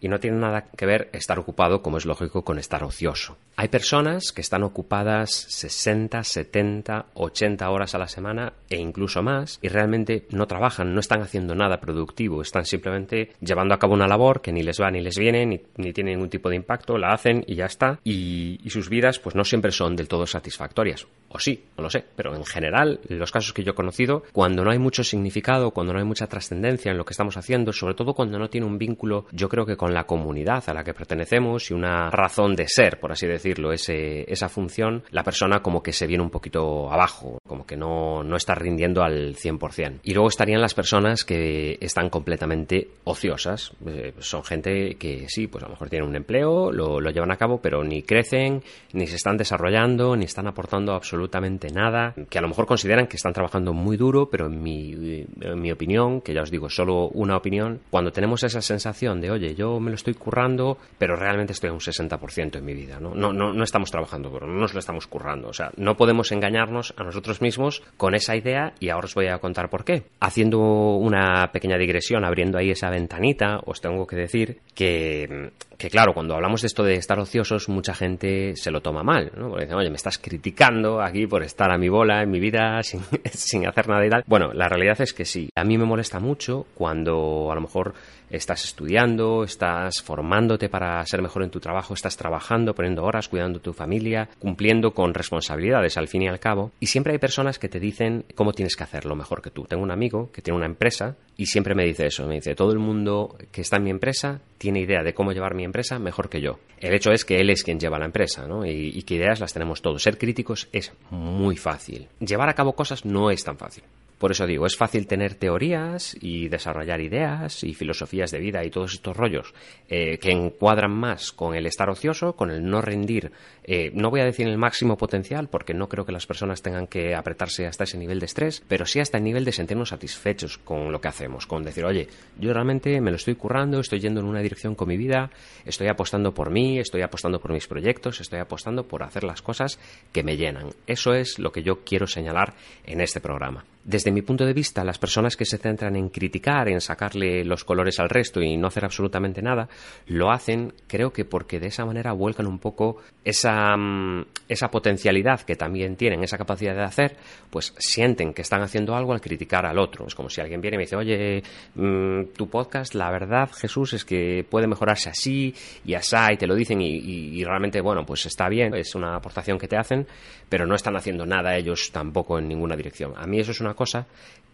y 0.00 0.08
no 0.08 0.20
tiene 0.20 0.38
nada 0.38 0.66
que 0.76 0.86
ver 0.86 1.10
estar 1.12 1.38
ocupado, 1.38 1.82
como 1.82 1.98
es 1.98 2.06
lógico, 2.06 2.42
con 2.42 2.58
estar 2.58 2.82
ocioso. 2.84 3.36
Hay 3.56 3.68
personas 3.68 4.32
que 4.32 4.40
están 4.40 4.62
ocupadas 4.62 5.30
60, 5.30 6.24
70, 6.24 7.06
80 7.14 7.70
horas 7.70 7.94
a 7.94 7.98
la 7.98 8.08
semana 8.08 8.54
e 8.68 8.78
incluso 8.78 9.22
más 9.22 9.58
y 9.60 9.68
realmente 9.68 10.26
no 10.30 10.46
trabajan, 10.46 10.94
no 10.94 11.00
están 11.00 11.20
haciendo 11.20 11.54
nada 11.54 11.80
productivo, 11.80 12.42
están 12.42 12.64
simplemente 12.64 13.32
llevando 13.40 13.74
a 13.74 13.78
cabo 13.78 13.94
una 13.94 14.08
labor 14.08 14.40
que 14.40 14.52
ni 14.52 14.62
les 14.62 14.80
va 14.80 14.90
ni 14.90 15.00
les 15.00 15.18
viene, 15.18 15.44
ni, 15.44 15.92
tiene 15.92 16.12
ningún 16.12 16.30
tipo 16.30 16.48
de 16.48 16.56
impacto, 16.56 16.96
la 16.96 17.12
hacen 17.12 17.44
y 17.46 17.56
ya 17.56 17.66
está. 17.66 18.00
Y, 18.02 18.60
y 18.64 18.70
sus 18.70 18.88
vidas 18.88 19.18
pues 19.18 19.34
no 19.34 19.44
siempre 19.44 19.72
son 19.72 19.96
del 19.96 20.08
todo 20.08 20.26
satisfactorias. 20.26 21.06
O 21.28 21.38
sí, 21.38 21.64
no 21.76 21.84
lo 21.84 21.90
sé, 21.90 22.04
pero 22.16 22.34
en 22.34 22.44
general, 22.44 23.00
en 23.08 23.18
los 23.18 23.30
casos 23.30 23.52
que 23.52 23.62
yo 23.62 23.72
he 23.72 23.74
conocido, 23.74 24.24
cuando 24.32 24.64
no 24.64 24.70
hay 24.70 24.78
mucho 24.78 25.04
significado, 25.04 25.70
cuando 25.70 25.92
no 25.92 26.00
hay 26.00 26.04
mucha 26.04 26.26
trascendencia 26.26 26.90
en 26.90 26.98
lo 26.98 27.04
que 27.04 27.12
estamos 27.12 27.36
haciendo, 27.36 27.72
sobre 27.72 27.94
todo 27.94 28.14
cuando 28.14 28.38
no 28.38 28.50
tiene 28.50 28.66
un 28.66 28.78
vínculo, 28.78 29.26
yo 29.30 29.48
creo 29.48 29.64
que 29.64 29.76
con 29.76 29.89
la 29.94 30.04
comunidad 30.04 30.64
a 30.66 30.74
la 30.74 30.84
que 30.84 30.94
pertenecemos 30.94 31.70
y 31.70 31.74
una 31.74 32.10
razón 32.10 32.54
de 32.54 32.66
ser, 32.68 32.98
por 33.00 33.12
así 33.12 33.26
decirlo, 33.26 33.72
ese, 33.72 34.30
esa 34.30 34.48
función, 34.48 35.02
la 35.10 35.22
persona 35.22 35.60
como 35.60 35.82
que 35.82 35.92
se 35.92 36.06
viene 36.06 36.22
un 36.22 36.30
poquito 36.30 36.90
abajo, 36.90 37.38
como 37.46 37.66
que 37.66 37.76
no, 37.76 38.22
no 38.22 38.36
está 38.36 38.54
rindiendo 38.54 39.02
al 39.02 39.34
100%. 39.36 40.00
Y 40.02 40.14
luego 40.14 40.28
estarían 40.28 40.60
las 40.60 40.74
personas 40.74 41.24
que 41.24 41.78
están 41.80 42.10
completamente 42.10 42.88
ociosas. 43.04 43.72
Eh, 43.86 44.14
son 44.18 44.44
gente 44.44 44.96
que 44.96 45.26
sí, 45.28 45.46
pues 45.46 45.64
a 45.64 45.66
lo 45.66 45.72
mejor 45.72 45.88
tienen 45.88 46.08
un 46.08 46.16
empleo, 46.16 46.72
lo, 46.72 47.00
lo 47.00 47.10
llevan 47.10 47.30
a 47.32 47.36
cabo, 47.36 47.60
pero 47.60 47.82
ni 47.84 48.02
crecen, 48.02 48.62
ni 48.92 49.06
se 49.06 49.16
están 49.16 49.36
desarrollando, 49.36 50.16
ni 50.16 50.24
están 50.24 50.46
aportando 50.46 50.92
absolutamente 50.92 51.68
nada, 51.70 52.14
que 52.28 52.38
a 52.38 52.42
lo 52.42 52.48
mejor 52.48 52.66
consideran 52.66 53.06
que 53.06 53.16
están 53.16 53.32
trabajando 53.32 53.72
muy 53.72 53.96
duro, 53.96 54.28
pero 54.30 54.46
en 54.46 54.62
mi, 54.62 55.26
en 55.40 55.60
mi 55.60 55.72
opinión, 55.72 56.20
que 56.20 56.34
ya 56.34 56.42
os 56.42 56.50
digo, 56.50 56.68
solo 56.68 57.08
una 57.08 57.36
opinión, 57.36 57.80
cuando 57.90 58.12
tenemos 58.12 58.42
esa 58.44 58.60
sensación 58.60 59.20
de, 59.20 59.30
oye, 59.30 59.54
yo 59.54 59.79
me 59.80 59.90
lo 59.90 59.96
estoy 59.96 60.14
currando, 60.14 60.78
pero 60.98 61.16
realmente 61.16 61.52
estoy 61.52 61.70
a 61.70 61.72
un 61.72 61.80
60% 61.80 62.56
en 62.56 62.64
mi 62.64 62.74
vida, 62.74 63.00
¿no? 63.00 63.14
No, 63.14 63.32
no, 63.32 63.62
estamos 63.64 63.90
trabajando, 63.90 64.30
pero 64.32 64.46
no 64.46 64.54
nos 64.54 64.74
lo 64.74 64.80
estamos 64.80 65.06
currando. 65.06 65.48
O 65.48 65.52
sea, 65.52 65.70
no 65.76 65.96
podemos 65.96 66.32
engañarnos 66.32 66.94
a 66.96 67.04
nosotros 67.04 67.40
mismos 67.40 67.82
con 67.96 68.14
esa 68.14 68.36
idea 68.36 68.74
y 68.80 68.90
ahora 68.90 69.06
os 69.06 69.14
voy 69.14 69.28
a 69.28 69.38
contar 69.38 69.70
por 69.70 69.84
qué. 69.84 70.04
Haciendo 70.20 70.58
una 70.60 71.50
pequeña 71.52 71.78
digresión, 71.78 72.24
abriendo 72.24 72.58
ahí 72.58 72.70
esa 72.70 72.90
ventanita, 72.90 73.60
os 73.64 73.80
tengo 73.80 74.06
que 74.06 74.16
decir 74.16 74.58
que 74.74 75.50
que 75.80 75.88
claro, 75.88 76.12
cuando 76.12 76.34
hablamos 76.34 76.60
de 76.60 76.66
esto 76.66 76.84
de 76.84 76.96
estar 76.96 77.18
ociosos, 77.18 77.70
mucha 77.70 77.94
gente 77.94 78.54
se 78.54 78.70
lo 78.70 78.82
toma 78.82 79.02
mal, 79.02 79.32
¿no? 79.34 79.48
Porque 79.48 79.64
dicen, 79.64 79.78
oye, 79.78 79.88
me 79.88 79.96
estás 79.96 80.18
criticando 80.18 81.00
aquí 81.00 81.26
por 81.26 81.42
estar 81.42 81.72
a 81.72 81.78
mi 81.78 81.88
bola 81.88 82.22
en 82.22 82.30
mi 82.30 82.38
vida 82.38 82.80
sin, 82.82 83.00
sin 83.24 83.66
hacer 83.66 83.88
nada 83.88 84.04
y 84.04 84.10
tal. 84.10 84.22
Bueno, 84.26 84.52
la 84.52 84.68
realidad 84.68 85.00
es 85.00 85.14
que 85.14 85.24
sí. 85.24 85.48
A 85.56 85.64
mí 85.64 85.78
me 85.78 85.86
molesta 85.86 86.20
mucho 86.20 86.66
cuando 86.74 87.50
a 87.50 87.54
lo 87.54 87.62
mejor 87.62 87.94
estás 88.30 88.64
estudiando, 88.64 89.44
estás 89.44 90.02
formándote 90.02 90.68
para 90.68 91.04
ser 91.06 91.22
mejor 91.22 91.42
en 91.42 91.50
tu 91.50 91.60
trabajo, 91.60 91.94
estás 91.94 92.16
trabajando, 92.16 92.74
poniendo 92.74 93.04
horas, 93.04 93.28
cuidando 93.28 93.60
tu 93.60 93.72
familia, 93.72 94.28
cumpliendo 94.38 94.92
con 94.92 95.14
responsabilidades 95.14 95.96
al 95.96 96.08
fin 96.08 96.22
y 96.22 96.28
al 96.28 96.40
cabo. 96.40 96.72
Y 96.80 96.86
siempre 96.86 97.12
hay 97.12 97.18
personas 97.18 97.58
que 97.58 97.68
te 97.68 97.80
dicen 97.80 98.24
cómo 98.34 98.52
tienes 98.52 98.76
que 98.76 98.84
hacerlo 98.84 99.16
mejor 99.16 99.42
que 99.42 99.50
tú. 99.50 99.64
Tengo 99.64 99.82
un 99.82 99.90
amigo 99.90 100.30
que 100.32 100.42
tiene 100.42 100.56
una 100.56 100.66
empresa 100.66 101.16
y 101.36 101.46
siempre 101.46 101.74
me 101.74 101.84
dice 101.84 102.06
eso. 102.06 102.26
Me 102.26 102.36
dice, 102.36 102.54
todo 102.54 102.72
el 102.72 102.78
mundo 102.78 103.36
que 103.50 103.62
está 103.62 103.76
en 103.76 103.84
mi 103.84 103.90
empresa 103.90 104.40
tiene 104.58 104.80
idea 104.80 105.02
de 105.02 105.14
cómo 105.14 105.32
llevar 105.32 105.54
mi 105.54 105.64
empresa 105.64 105.98
mejor 105.98 106.28
que 106.28 106.40
yo. 106.40 106.58
El 106.78 106.94
hecho 106.94 107.10
es 107.10 107.24
que 107.24 107.40
él 107.40 107.50
es 107.50 107.62
quien 107.62 107.80
lleva 107.80 107.98
la 107.98 108.06
empresa, 108.06 108.46
¿no? 108.46 108.64
Y, 108.64 108.92
y 108.94 109.02
que 109.02 109.14
ideas 109.14 109.40
las 109.40 109.52
tenemos 109.52 109.82
todos. 109.82 110.02
Ser 110.02 110.18
críticos 110.18 110.68
es 110.72 110.92
muy 111.10 111.56
fácil. 111.56 112.08
Llevar 112.20 112.48
a 112.48 112.54
cabo 112.54 112.74
cosas 112.74 113.04
no 113.04 113.30
es 113.30 113.44
tan 113.44 113.56
fácil. 113.56 113.84
Por 114.20 114.32
eso 114.32 114.46
digo, 114.46 114.66
es 114.66 114.76
fácil 114.76 115.06
tener 115.06 115.34
teorías 115.34 116.14
y 116.20 116.48
desarrollar 116.48 117.00
ideas 117.00 117.64
y 117.64 117.72
filosofías 117.72 118.30
de 118.30 118.38
vida 118.38 118.62
y 118.62 118.68
todos 118.68 118.92
estos 118.92 119.16
rollos 119.16 119.54
eh, 119.88 120.18
que 120.18 120.30
encuadran 120.30 120.92
más 120.92 121.32
con 121.32 121.54
el 121.54 121.64
estar 121.64 121.88
ocioso, 121.88 122.34
con 122.34 122.50
el 122.50 122.62
no 122.62 122.82
rendir, 122.82 123.32
eh, 123.64 123.90
no 123.94 124.10
voy 124.10 124.20
a 124.20 124.26
decir 124.26 124.46
el 124.46 124.58
máximo 124.58 124.98
potencial, 124.98 125.48
porque 125.48 125.72
no 125.72 125.88
creo 125.88 126.04
que 126.04 126.12
las 126.12 126.26
personas 126.26 126.60
tengan 126.60 126.86
que 126.86 127.14
apretarse 127.14 127.66
hasta 127.66 127.84
ese 127.84 127.96
nivel 127.96 128.20
de 128.20 128.26
estrés, 128.26 128.62
pero 128.68 128.84
sí 128.84 129.00
hasta 129.00 129.16
el 129.16 129.24
nivel 129.24 129.46
de 129.46 129.52
sentirnos 129.52 129.88
satisfechos 129.88 130.58
con 130.58 130.92
lo 130.92 131.00
que 131.00 131.08
hacemos, 131.08 131.46
con 131.46 131.62
decir, 131.62 131.86
oye, 131.86 132.06
yo 132.38 132.52
realmente 132.52 133.00
me 133.00 133.10
lo 133.10 133.16
estoy 133.16 133.36
currando, 133.36 133.80
estoy 133.80 134.00
yendo 134.00 134.20
en 134.20 134.26
una 134.26 134.42
dirección 134.42 134.74
con 134.74 134.88
mi 134.88 134.98
vida, 134.98 135.30
estoy 135.64 135.88
apostando 135.88 136.34
por 136.34 136.50
mí, 136.50 136.78
estoy 136.78 137.00
apostando 137.00 137.40
por 137.40 137.54
mis 137.54 137.66
proyectos, 137.66 138.20
estoy 138.20 138.40
apostando 138.40 138.86
por 138.86 139.02
hacer 139.02 139.24
las 139.24 139.40
cosas 139.40 139.78
que 140.12 140.22
me 140.22 140.36
llenan. 140.36 140.74
Eso 140.86 141.14
es 141.14 141.38
lo 141.38 141.52
que 141.52 141.62
yo 141.62 141.84
quiero 141.84 142.06
señalar 142.06 142.52
en 142.84 143.00
este 143.00 143.20
programa. 143.20 143.64
Desde 143.84 144.09
mi 144.14 144.22
punto 144.22 144.44
de 144.44 144.52
vista, 144.52 144.84
las 144.84 144.98
personas 144.98 145.36
que 145.36 145.44
se 145.44 145.58
centran 145.58 145.96
en 145.96 146.08
criticar, 146.08 146.68
en 146.68 146.80
sacarle 146.80 147.44
los 147.44 147.64
colores 147.64 148.00
al 148.00 148.08
resto 148.08 148.40
y 148.40 148.56
no 148.56 148.68
hacer 148.68 148.84
absolutamente 148.84 149.42
nada, 149.42 149.68
lo 150.06 150.30
hacen, 150.30 150.72
creo 150.86 151.12
que 151.12 151.24
porque 151.24 151.60
de 151.60 151.68
esa 151.68 151.84
manera 151.84 152.12
vuelcan 152.12 152.46
un 152.46 152.58
poco 152.58 152.98
esa, 153.24 153.76
mm, 153.76 154.26
esa 154.48 154.70
potencialidad 154.70 155.40
que 155.42 155.56
también 155.56 155.96
tienen, 155.96 156.22
esa 156.22 156.38
capacidad 156.38 156.74
de 156.74 156.82
hacer, 156.82 157.16
pues 157.50 157.74
sienten 157.78 158.32
que 158.32 158.42
están 158.42 158.62
haciendo 158.62 158.94
algo 158.94 159.12
al 159.12 159.20
criticar 159.20 159.66
al 159.66 159.78
otro. 159.78 160.06
Es 160.06 160.14
como 160.14 160.30
si 160.30 160.40
alguien 160.40 160.60
viene 160.60 160.76
y 160.76 160.78
me 160.78 160.84
dice, 160.84 160.96
oye, 160.96 161.42
mmm, 161.74 162.32
tu 162.36 162.48
podcast, 162.48 162.94
la 162.94 163.10
verdad, 163.10 163.50
Jesús, 163.52 163.92
es 163.92 164.04
que 164.04 164.44
puede 164.48 164.66
mejorarse 164.66 165.10
así 165.10 165.54
y 165.84 165.94
así, 165.94 166.16
y 166.32 166.36
te 166.36 166.46
lo 166.46 166.54
dicen 166.54 166.80
y, 166.80 166.88
y 166.88 167.44
realmente, 167.44 167.80
bueno, 167.80 168.04
pues 168.04 168.26
está 168.26 168.48
bien, 168.48 168.74
es 168.74 168.94
una 168.94 169.16
aportación 169.16 169.58
que 169.58 169.68
te 169.68 169.76
hacen, 169.76 170.06
pero 170.48 170.66
no 170.66 170.74
están 170.74 170.96
haciendo 170.96 171.24
nada 171.24 171.56
ellos 171.56 171.90
tampoco 171.92 172.38
en 172.38 172.48
ninguna 172.48 172.76
dirección. 172.76 173.12
A 173.16 173.26
mí 173.26 173.38
eso 173.38 173.52
es 173.52 173.60
una 173.60 173.74
cosa 173.74 173.99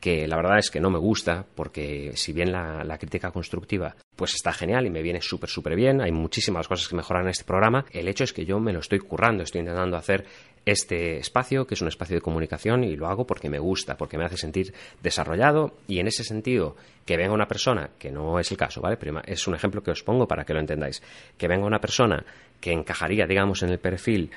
que 0.01 0.29
la 0.29 0.37
verdad 0.37 0.59
es 0.59 0.71
que 0.71 0.81
no 0.81 0.91
me 0.91 0.99
gusta, 0.99 1.45
porque 1.55 2.13
si 2.15 2.33
bien 2.33 2.53
la, 2.53 2.97
crítica 2.99 3.31
constructiva 3.31 3.97
pues 4.15 4.35
está 4.35 4.53
genial 4.53 4.87
y 4.87 4.91
me 4.91 5.03
viene 5.03 5.21
súper, 5.21 5.51
súper 5.51 5.75
bien, 5.75 6.01
hay 6.01 6.13
muchísimas 6.13 6.69
cosas 6.69 6.89
que 6.89 6.97
mejoran 6.97 7.25
en 7.25 7.31
este 7.31 7.45
programa, 7.45 7.85
el 7.91 8.09
hecho 8.09 8.25
es 8.25 8.33
que 8.33 8.45
yo 8.45 8.61
me 8.61 8.73
lo 8.73 8.79
estoy 8.79 9.01
currando, 9.01 9.43
estoy 9.43 9.61
intentando 9.61 9.97
hacer 9.97 10.25
este 10.65 11.19
espacio, 11.19 11.67
que 11.67 11.75
es 11.75 11.83
un 11.83 11.89
espacio 11.89 12.17
de 12.17 12.21
comunicación, 12.21 12.83
y 12.83 12.97
lo 12.97 13.07
hago 13.09 13.27
porque 13.27 13.51
me 13.51 13.59
gusta, 13.59 13.97
porque 13.97 14.19
me 14.19 14.25
hace 14.25 14.37
sentir 14.37 14.75
desarrollado, 15.03 15.75
y 15.87 16.01
en 16.01 16.09
ese 16.09 16.25
sentido, 16.25 16.77
que 17.05 17.17
venga 17.17 17.35
una 17.35 17.47
persona, 17.47 17.91
que 17.99 18.11
no 18.11 18.41
es 18.41 18.51
el 18.51 18.57
caso, 18.57 18.81
¿vale? 18.81 18.97
Prima, 18.97 19.23
es 19.27 19.47
un 19.47 19.55
ejemplo 19.55 19.83
que 19.83 19.93
os 19.93 20.03
pongo 20.03 20.27
para 20.27 20.45
que 20.45 20.55
lo 20.55 20.61
entendáis, 20.61 21.03
que 21.39 21.47
venga 21.47 21.67
una 21.67 21.81
persona 21.81 22.25
que 22.61 22.73
encajaría, 22.73 23.27
digamos, 23.27 23.63
en 23.63 23.71
el 23.71 23.79
perfil 23.79 24.31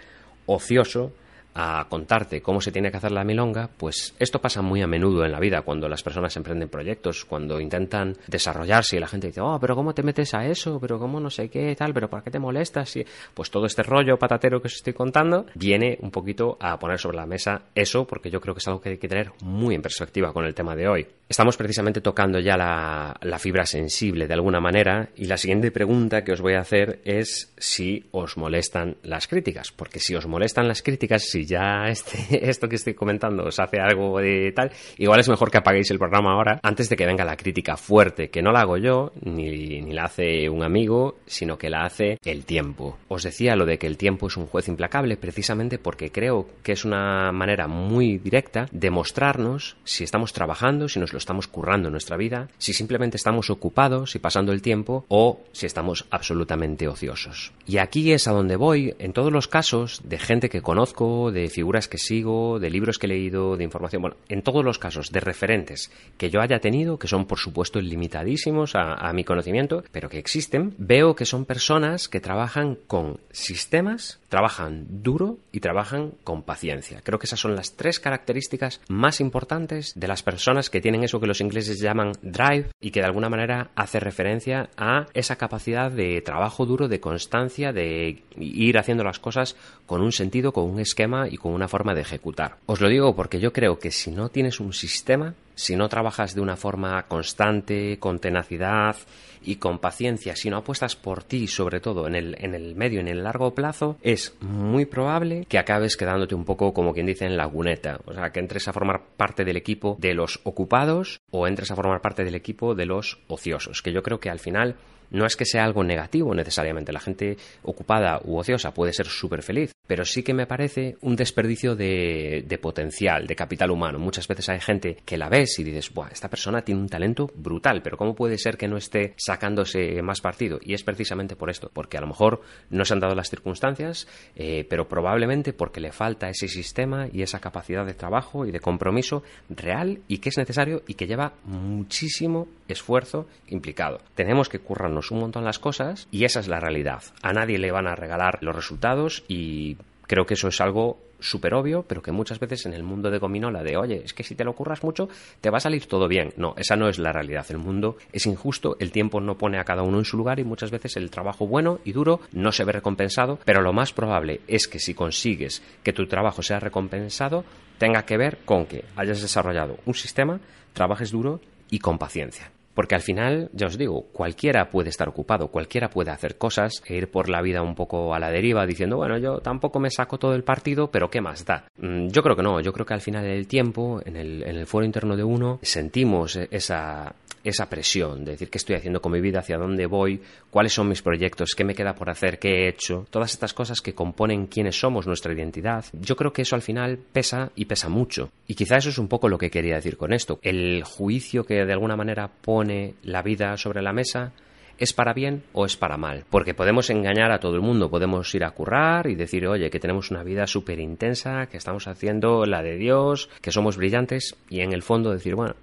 ocioso, 0.45 1.13
a 1.53 1.87
contarte 1.89 2.41
cómo 2.41 2.61
se 2.61 2.71
tiene 2.71 2.91
que 2.91 2.97
hacer 2.97 3.11
la 3.11 3.23
milonga, 3.23 3.69
pues 3.77 4.13
esto 4.19 4.39
pasa 4.39 4.61
muy 4.61 4.81
a 4.81 4.87
menudo 4.87 5.25
en 5.25 5.31
la 5.31 5.39
vida 5.39 5.61
cuando 5.61 5.89
las 5.89 6.03
personas 6.03 6.35
emprenden 6.37 6.69
proyectos, 6.69 7.25
cuando 7.25 7.59
intentan 7.59 8.15
desarrollarse 8.27 8.97
y 8.97 8.99
la 8.99 9.07
gente 9.07 9.27
dice, 9.27 9.41
oh, 9.41 9.57
pero 9.59 9.75
¿cómo 9.75 9.93
te 9.93 10.03
metes 10.03 10.33
a 10.33 10.45
eso? 10.45 10.79
Pero 10.79 10.99
¿cómo 10.99 11.19
no 11.19 11.29
sé 11.29 11.49
qué 11.49 11.75
tal? 11.75 11.93
¿Pero 11.93 12.09
por 12.09 12.23
qué 12.23 12.31
te 12.31 12.39
molestas? 12.39 12.95
Y, 12.95 13.05
pues 13.33 13.49
todo 13.49 13.65
este 13.65 13.83
rollo 13.83 14.17
patatero 14.17 14.61
que 14.61 14.67
os 14.67 14.75
estoy 14.75 14.93
contando 14.93 15.45
viene 15.55 15.97
un 16.01 16.11
poquito 16.11 16.57
a 16.59 16.77
poner 16.79 16.99
sobre 16.99 17.17
la 17.17 17.25
mesa 17.25 17.63
eso, 17.75 18.05
porque 18.05 18.29
yo 18.29 18.39
creo 18.39 18.53
que 18.53 18.59
es 18.59 18.67
algo 18.67 18.81
que 18.81 18.89
hay 18.89 18.97
que 18.97 19.07
tener 19.07 19.31
muy 19.41 19.75
en 19.75 19.81
perspectiva 19.81 20.33
con 20.33 20.45
el 20.45 20.53
tema 20.53 20.75
de 20.75 20.87
hoy. 20.87 21.07
Estamos 21.27 21.57
precisamente 21.57 22.01
tocando 22.01 22.39
ya 22.39 22.57
la, 22.57 23.15
la 23.21 23.39
fibra 23.39 23.65
sensible 23.65 24.27
de 24.27 24.33
alguna 24.33 24.59
manera 24.59 25.09
y 25.15 25.25
la 25.25 25.37
siguiente 25.37 25.71
pregunta 25.71 26.23
que 26.23 26.31
os 26.31 26.41
voy 26.41 26.53
a 26.53 26.61
hacer 26.61 27.01
es 27.05 27.53
si 27.57 28.07
os 28.11 28.37
molestan 28.37 28.97
las 29.03 29.27
críticas, 29.27 29.71
porque 29.71 29.99
si 29.99 30.15
os 30.15 30.25
molestan 30.25 30.67
las 30.67 30.81
críticas, 30.81 31.23
si 31.39 31.45
ya 31.45 31.87
este, 31.87 32.49
esto 32.49 32.67
que 32.67 32.75
estoy 32.75 32.93
comentando 32.93 33.45
os 33.45 33.59
hace 33.59 33.79
algo 33.79 34.19
de 34.19 34.51
tal, 34.51 34.71
igual 34.97 35.19
es 35.19 35.29
mejor 35.29 35.49
que 35.49 35.57
apaguéis 35.57 35.89
el 35.91 35.99
programa 35.99 36.33
ahora 36.33 36.59
antes 36.63 36.89
de 36.89 36.95
que 36.95 37.05
venga 37.05 37.23
la 37.23 37.37
crítica 37.37 37.77
fuerte, 37.77 38.29
que 38.29 38.41
no 38.41 38.51
la 38.51 38.61
hago 38.61 38.77
yo, 38.77 39.11
ni, 39.21 39.81
ni 39.81 39.93
la 39.93 40.05
hace 40.05 40.49
un 40.49 40.63
amigo, 40.63 41.19
sino 41.25 41.57
que 41.57 41.69
la 41.69 41.85
hace 41.85 42.19
el 42.25 42.45
tiempo. 42.45 42.97
Os 43.07 43.23
decía 43.23 43.55
lo 43.55 43.65
de 43.65 43.77
que 43.77 43.87
el 43.87 43.97
tiempo 43.97 44.27
es 44.27 44.37
un 44.37 44.47
juez 44.47 44.67
implacable 44.67 45.17
precisamente 45.17 45.79
porque 45.79 46.11
creo 46.11 46.47
que 46.63 46.73
es 46.73 46.85
una 46.85 47.31
manera 47.31 47.67
muy 47.67 48.17
directa 48.17 48.67
de 48.71 48.89
mostrarnos 48.89 49.77
si 49.83 50.03
estamos 50.03 50.33
trabajando, 50.33 50.89
si 50.89 50.99
nos 50.99 51.13
lo 51.13 51.19
estamos 51.19 51.47
currando 51.47 51.87
en 51.87 51.93
nuestra 51.93 52.17
vida, 52.17 52.49
si 52.57 52.73
simplemente 52.73 53.17
estamos 53.17 53.49
ocupados 53.49 54.15
y 54.15 54.19
pasando 54.19 54.51
el 54.51 54.61
tiempo 54.61 55.05
o 55.07 55.41
si 55.51 55.65
estamos 55.65 56.05
absolutamente 56.09 56.87
ociosos. 56.87 57.53
Y 57.65 57.77
aquí 57.77 58.11
es 58.11 58.27
a 58.27 58.31
donde 58.31 58.55
voy 58.55 58.95
en 58.99 59.13
todos 59.13 59.31
los 59.31 59.47
casos 59.47 60.01
de 60.03 60.19
gente 60.19 60.49
que 60.49 60.61
conozco, 60.61 61.28
de 61.31 61.47
figuras 61.49 61.87
que 61.87 61.97
sigo, 61.97 62.59
de 62.59 62.69
libros 62.69 62.97
que 62.97 63.07
he 63.07 63.09
leído, 63.09 63.57
de 63.57 63.63
información, 63.63 64.01
bueno, 64.01 64.17
en 64.27 64.41
todos 64.41 64.63
los 64.63 64.79
casos 64.79 65.11
de 65.11 65.19
referentes 65.19 65.91
que 66.17 66.29
yo 66.29 66.41
haya 66.41 66.59
tenido, 66.59 66.97
que 66.97 67.07
son 67.07 67.25
por 67.25 67.39
supuesto 67.39 67.79
limitadísimos 67.81 68.73
a, 68.75 69.11
mi 69.13 69.23
conocimiento, 69.23 69.83
pero 69.91 70.09
que 70.09 70.19
existen, 70.19 70.75
veo 70.77 71.15
que 71.15 71.25
son 71.25 71.45
personas 71.45 72.07
que 72.07 72.19
trabajan 72.19 72.77
con 72.87 73.19
sistemas, 73.31 74.19
trabajan 74.29 74.85
duro 74.89 75.37
y 75.51 75.59
trabajan 75.59 76.13
con 76.23 76.43
paciencia. 76.43 77.01
Creo 77.03 77.17
que 77.17 77.25
esas 77.25 77.39
son 77.39 77.55
las 77.55 77.75
tres 77.75 77.99
características 77.99 78.81
más 78.87 79.19
importantes 79.19 79.93
de 79.95 80.07
las 80.07 80.23
personas 80.23 80.69
que 80.69 80.81
tienen 80.81 81.03
eso 81.03 81.19
que 81.19 81.27
los 81.27 81.41
ingleses 81.41 81.79
llaman 81.79 82.13
drive 82.21 82.67
y 82.79 82.91
que 82.91 82.99
de 82.99 83.07
alguna 83.07 83.29
manera 83.29 83.71
hace 83.75 83.99
referencia 83.99 84.69
a 84.77 85.07
esa 85.13 85.37
capacidad 85.37 85.91
de 85.91 86.21
trabajo 86.21 86.65
duro, 86.65 86.87
de 86.87 86.99
constancia, 86.99 87.73
de 87.73 88.21
ir 88.37 88.77
haciendo 88.77 89.03
las 89.03 89.19
cosas 89.19 89.55
con 89.85 90.01
un 90.01 90.11
sentido, 90.11 90.53
con 90.53 90.69
un 90.69 90.79
esquema 90.79 91.18
y 91.27 91.37
con 91.37 91.53
una 91.53 91.67
forma 91.67 91.93
de 91.93 92.01
ejecutar. 92.01 92.57
Os 92.65 92.81
lo 92.81 92.89
digo 92.89 93.15
porque 93.15 93.39
yo 93.39 93.51
creo 93.51 93.79
que 93.79 93.91
si 93.91 94.11
no 94.11 94.29
tienes 94.29 94.59
un 94.59 94.73
sistema, 94.73 95.33
si 95.55 95.75
no 95.75 95.89
trabajas 95.89 96.35
de 96.35 96.41
una 96.41 96.55
forma 96.55 97.03
constante, 97.03 97.97
con 97.99 98.19
tenacidad 98.19 98.95
y 99.41 99.55
con 99.55 99.79
paciencia, 99.79 100.35
si 100.35 100.49
no 100.49 100.57
apuestas 100.57 100.95
por 100.95 101.23
ti, 101.23 101.47
sobre 101.47 101.79
todo 101.79 102.07
en 102.07 102.15
el, 102.15 102.35
en 102.39 102.55
el 102.55 102.75
medio, 102.75 102.99
en 102.99 103.07
el 103.07 103.23
largo 103.23 103.53
plazo, 103.53 103.97
es 104.01 104.35
muy 104.41 104.85
probable 104.85 105.45
que 105.49 105.57
acabes 105.57 105.97
quedándote 105.97 106.35
un 106.35 106.45
poco, 106.45 106.73
como 106.73 106.93
quien 106.93 107.05
dice, 107.05 107.25
en 107.25 107.37
laguneta. 107.37 107.99
O 108.05 108.13
sea, 108.13 108.31
que 108.31 108.39
entres 108.39 108.67
a 108.67 108.73
formar 108.73 109.01
parte 109.17 109.43
del 109.43 109.57
equipo 109.57 109.97
de 109.99 110.13
los 110.13 110.39
ocupados 110.43 111.19
o 111.31 111.47
entres 111.47 111.71
a 111.71 111.75
formar 111.75 112.01
parte 112.01 112.23
del 112.23 112.35
equipo 112.35 112.75
de 112.75 112.85
los 112.85 113.19
ociosos. 113.27 113.81
Que 113.81 113.91
yo 113.91 114.03
creo 114.03 114.19
que 114.19 114.29
al 114.29 114.39
final 114.39 114.75
no 115.11 115.25
es 115.25 115.35
que 115.35 115.45
sea 115.45 115.63
algo 115.63 115.83
negativo 115.83 116.33
necesariamente. 116.33 116.93
La 116.93 116.99
gente 116.99 117.37
ocupada 117.63 118.21
u 118.23 118.37
ociosa 118.37 118.73
puede 118.73 118.93
ser 118.93 119.07
súper 119.07 119.43
feliz, 119.43 119.73
pero 119.87 120.05
sí 120.05 120.23
que 120.23 120.33
me 120.33 120.47
parece 120.47 120.97
un 121.01 121.15
desperdicio 121.15 121.75
de, 121.75 122.43
de, 122.47 122.57
potencial, 122.57 123.27
de 123.27 123.35
capital 123.35 123.71
humano. 123.71 123.99
Muchas 123.99 124.27
veces 124.27 124.49
hay 124.49 124.59
gente 124.59 124.97
que 125.05 125.17
la 125.17 125.29
ves 125.29 125.57
y 125.59 125.63
dices, 125.63 125.93
Buah, 125.93 126.09
esta 126.11 126.29
persona 126.29 126.61
tiene 126.61 126.81
un 126.81 126.89
talento 126.89 127.29
brutal, 127.35 127.81
pero 127.81 127.97
¿cómo 127.97 128.15
puede 128.15 128.37
ser 128.37 128.57
que 128.57 128.67
no 128.67 128.77
esté 128.77 129.13
sacándose 129.17 130.01
más 130.01 130.21
partido? 130.21 130.59
Y 130.61 130.73
es 130.73 130.83
precisamente 130.83 131.35
por 131.35 131.49
esto, 131.49 131.71
porque 131.73 131.97
a 131.97 132.01
lo 132.01 132.07
mejor 132.07 132.41
no 132.69 132.85
se 132.85 132.93
han 132.93 132.99
dado 132.99 133.15
las 133.15 133.29
circunstancias, 133.29 134.07
eh, 134.35 134.65
pero 134.69 134.87
probablemente 134.87 135.53
porque 135.53 135.79
le 135.79 135.91
falta 135.91 136.29
ese 136.29 136.47
sistema 136.47 137.07
y 137.11 137.21
esa 137.21 137.39
capacidad 137.39 137.85
de 137.85 137.93
trabajo 137.93 138.45
y 138.45 138.51
de 138.51 138.59
compromiso 138.59 139.23
real 139.49 139.99
y 140.07 140.19
que 140.19 140.29
es 140.29 140.37
necesario 140.37 140.83
y 140.87 140.93
que 140.93 141.07
lleva 141.07 141.33
muchísimo 141.45 142.47
esfuerzo 142.73 143.27
implicado. 143.47 143.99
Tenemos 144.15 144.49
que 144.49 144.59
currarnos 144.59 145.11
un 145.11 145.19
montón 145.19 145.43
las 145.43 145.59
cosas 145.59 146.07
y 146.11 146.25
esa 146.25 146.39
es 146.39 146.47
la 146.47 146.59
realidad. 146.59 147.03
A 147.21 147.33
nadie 147.33 147.59
le 147.59 147.71
van 147.71 147.87
a 147.87 147.95
regalar 147.95 148.39
los 148.41 148.55
resultados 148.55 149.23
y 149.27 149.77
creo 150.07 150.25
que 150.25 150.33
eso 150.33 150.47
es 150.47 150.59
algo 150.61 150.97
súper 151.19 151.53
obvio, 151.53 151.83
pero 151.83 152.01
que 152.01 152.11
muchas 152.11 152.39
veces 152.39 152.65
en 152.65 152.73
el 152.73 152.83
mundo 152.83 153.11
de 153.11 153.19
gominola 153.19 153.63
de, 153.63 153.77
oye, 153.77 154.01
es 154.03 154.13
que 154.13 154.23
si 154.23 154.35
te 154.35 154.43
lo 154.43 154.53
curras 154.53 154.83
mucho, 154.83 155.09
te 155.41 155.49
va 155.49 155.57
a 155.57 155.61
salir 155.61 155.85
todo 155.85 156.07
bien. 156.07 156.33
No, 156.37 156.53
esa 156.57 156.75
no 156.75 156.89
es 156.89 156.97
la 156.97 157.11
realidad. 157.11 157.45
El 157.49 157.57
mundo 157.57 157.97
es 158.11 158.25
injusto, 158.25 158.77
el 158.79 158.91
tiempo 158.91 159.21
no 159.21 159.37
pone 159.37 159.59
a 159.59 159.65
cada 159.65 159.83
uno 159.83 159.99
en 159.99 160.05
su 160.05 160.17
lugar 160.17 160.39
y 160.39 160.43
muchas 160.43 160.71
veces 160.71 160.97
el 160.97 161.11
trabajo 161.11 161.47
bueno 161.47 161.79
y 161.83 161.91
duro 161.91 162.21
no 162.31 162.51
se 162.51 162.63
ve 162.63 162.71
recompensado, 162.71 163.39
pero 163.45 163.61
lo 163.61 163.73
más 163.73 163.93
probable 163.93 164.41
es 164.47 164.67
que 164.67 164.79
si 164.79 164.93
consigues 164.93 165.61
que 165.83 165.93
tu 165.93 166.07
trabajo 166.07 166.41
sea 166.41 166.59
recompensado, 166.59 167.43
tenga 167.77 168.03
que 168.05 168.17
ver 168.17 168.39
con 168.45 168.65
que 168.65 168.85
hayas 168.95 169.21
desarrollado 169.21 169.77
un 169.85 169.93
sistema, 169.93 170.39
trabajes 170.73 171.11
duro 171.11 171.39
y 171.69 171.79
con 171.79 171.97
paciencia. 171.97 172.51
Porque 172.79 172.95
al 172.95 173.01
final, 173.01 173.49
ya 173.51 173.67
os 173.67 173.77
digo, 173.77 174.05
cualquiera 174.13 174.69
puede 174.69 174.87
estar 174.87 175.09
ocupado, 175.09 175.49
cualquiera 175.49 175.89
puede 175.89 176.11
hacer 176.11 176.37
cosas 176.37 176.81
e 176.85 176.95
ir 176.95 177.11
por 177.11 177.27
la 177.27 177.41
vida 177.41 177.61
un 177.61 177.75
poco 177.75 178.15
a 178.15 178.19
la 178.19 178.31
deriva 178.31 178.65
diciendo, 178.65 178.95
bueno, 178.95 179.17
yo 179.17 179.39
tampoco 179.39 179.81
me 179.81 179.91
saco 179.91 180.17
todo 180.17 180.33
el 180.33 180.45
partido, 180.45 180.89
pero 180.89 181.09
¿qué 181.09 181.19
más 181.19 181.43
da? 181.43 181.65
Mm, 181.75 182.07
yo 182.07 182.23
creo 182.23 182.37
que 182.37 182.41
no, 182.41 182.61
yo 182.61 182.71
creo 182.71 182.85
que 182.85 182.93
al 182.93 183.01
final 183.01 183.25
del 183.25 183.47
tiempo, 183.47 183.99
en 184.05 184.15
el, 184.15 184.43
en 184.43 184.55
el 184.55 184.65
foro 184.65 184.85
interno 184.85 185.17
de 185.17 185.25
uno, 185.25 185.59
sentimos 185.61 186.37
esa, 186.37 187.13
esa 187.43 187.69
presión 187.69 188.25
de 188.25 188.31
decir 188.31 188.49
qué 188.49 188.57
estoy 188.57 188.75
haciendo 188.75 189.01
con 189.01 189.11
mi 189.11 189.21
vida, 189.21 189.39
hacia 189.39 189.57
dónde 189.57 189.85
voy, 189.85 190.21
cuáles 190.49 190.73
son 190.73 190.89
mis 190.89 191.01
proyectos, 191.01 191.53
qué 191.55 191.63
me 191.63 191.75
queda 191.75 191.95
por 191.95 192.09
hacer, 192.09 192.39
qué 192.39 192.49
he 192.49 192.69
hecho, 192.69 193.05
todas 193.09 193.31
estas 193.31 193.53
cosas 193.53 193.81
que 193.81 193.93
componen 193.93 194.47
quiénes 194.47 194.79
somos, 194.79 195.07
nuestra 195.07 195.33
identidad. 195.33 195.85
Yo 195.93 196.15
creo 196.15 196.33
que 196.33 196.43
eso 196.43 196.55
al 196.55 196.61
final 196.61 196.97
pesa 196.97 197.51
y 197.55 197.65
pesa 197.65 197.89
mucho. 197.89 198.31
Y 198.47 198.55
quizá 198.55 198.77
eso 198.77 198.89
es 198.89 198.97
un 198.97 199.07
poco 199.07 199.29
lo 199.29 199.37
que 199.37 199.51
quería 199.51 199.75
decir 199.75 199.97
con 199.97 200.13
esto. 200.13 200.39
El 200.41 200.83
juicio 200.83 201.45
que 201.45 201.65
de 201.65 201.73
alguna 201.73 201.95
manera 201.95 202.29
pone 202.29 202.95
la 203.03 203.21
vida 203.21 203.57
sobre 203.57 203.81
la 203.81 203.93
mesa 203.93 204.33
¿Es 204.79 204.93
para 204.93 205.11
bien 205.11 205.43
o 205.51 205.65
es 205.65 205.75
para 205.75 205.97
mal? 205.97 206.23
Porque 206.29 206.53
podemos 206.53 206.89
engañar 206.89 207.33
a 207.33 207.39
todo 207.41 207.55
el 207.55 207.61
mundo, 207.61 207.89
podemos 207.89 208.33
ir 208.33 208.45
a 208.45 208.51
currar 208.51 209.07
y 209.07 209.15
decir, 209.15 209.45
oye, 209.45 209.69
que 209.69 209.79
tenemos 209.79 210.09
una 210.09 210.23
vida 210.23 210.47
súper 210.47 210.79
intensa, 210.79 211.47
que 211.47 211.57
estamos 211.57 211.85
haciendo 211.89 212.45
la 212.45 212.63
de 212.63 212.77
Dios, 212.77 213.29
que 213.41 213.51
somos 213.51 213.75
brillantes 213.75 214.37
y 214.49 214.61
en 214.61 214.71
el 214.71 214.81
fondo 214.81 215.11
decir, 215.11 215.35
bueno, 215.35 215.55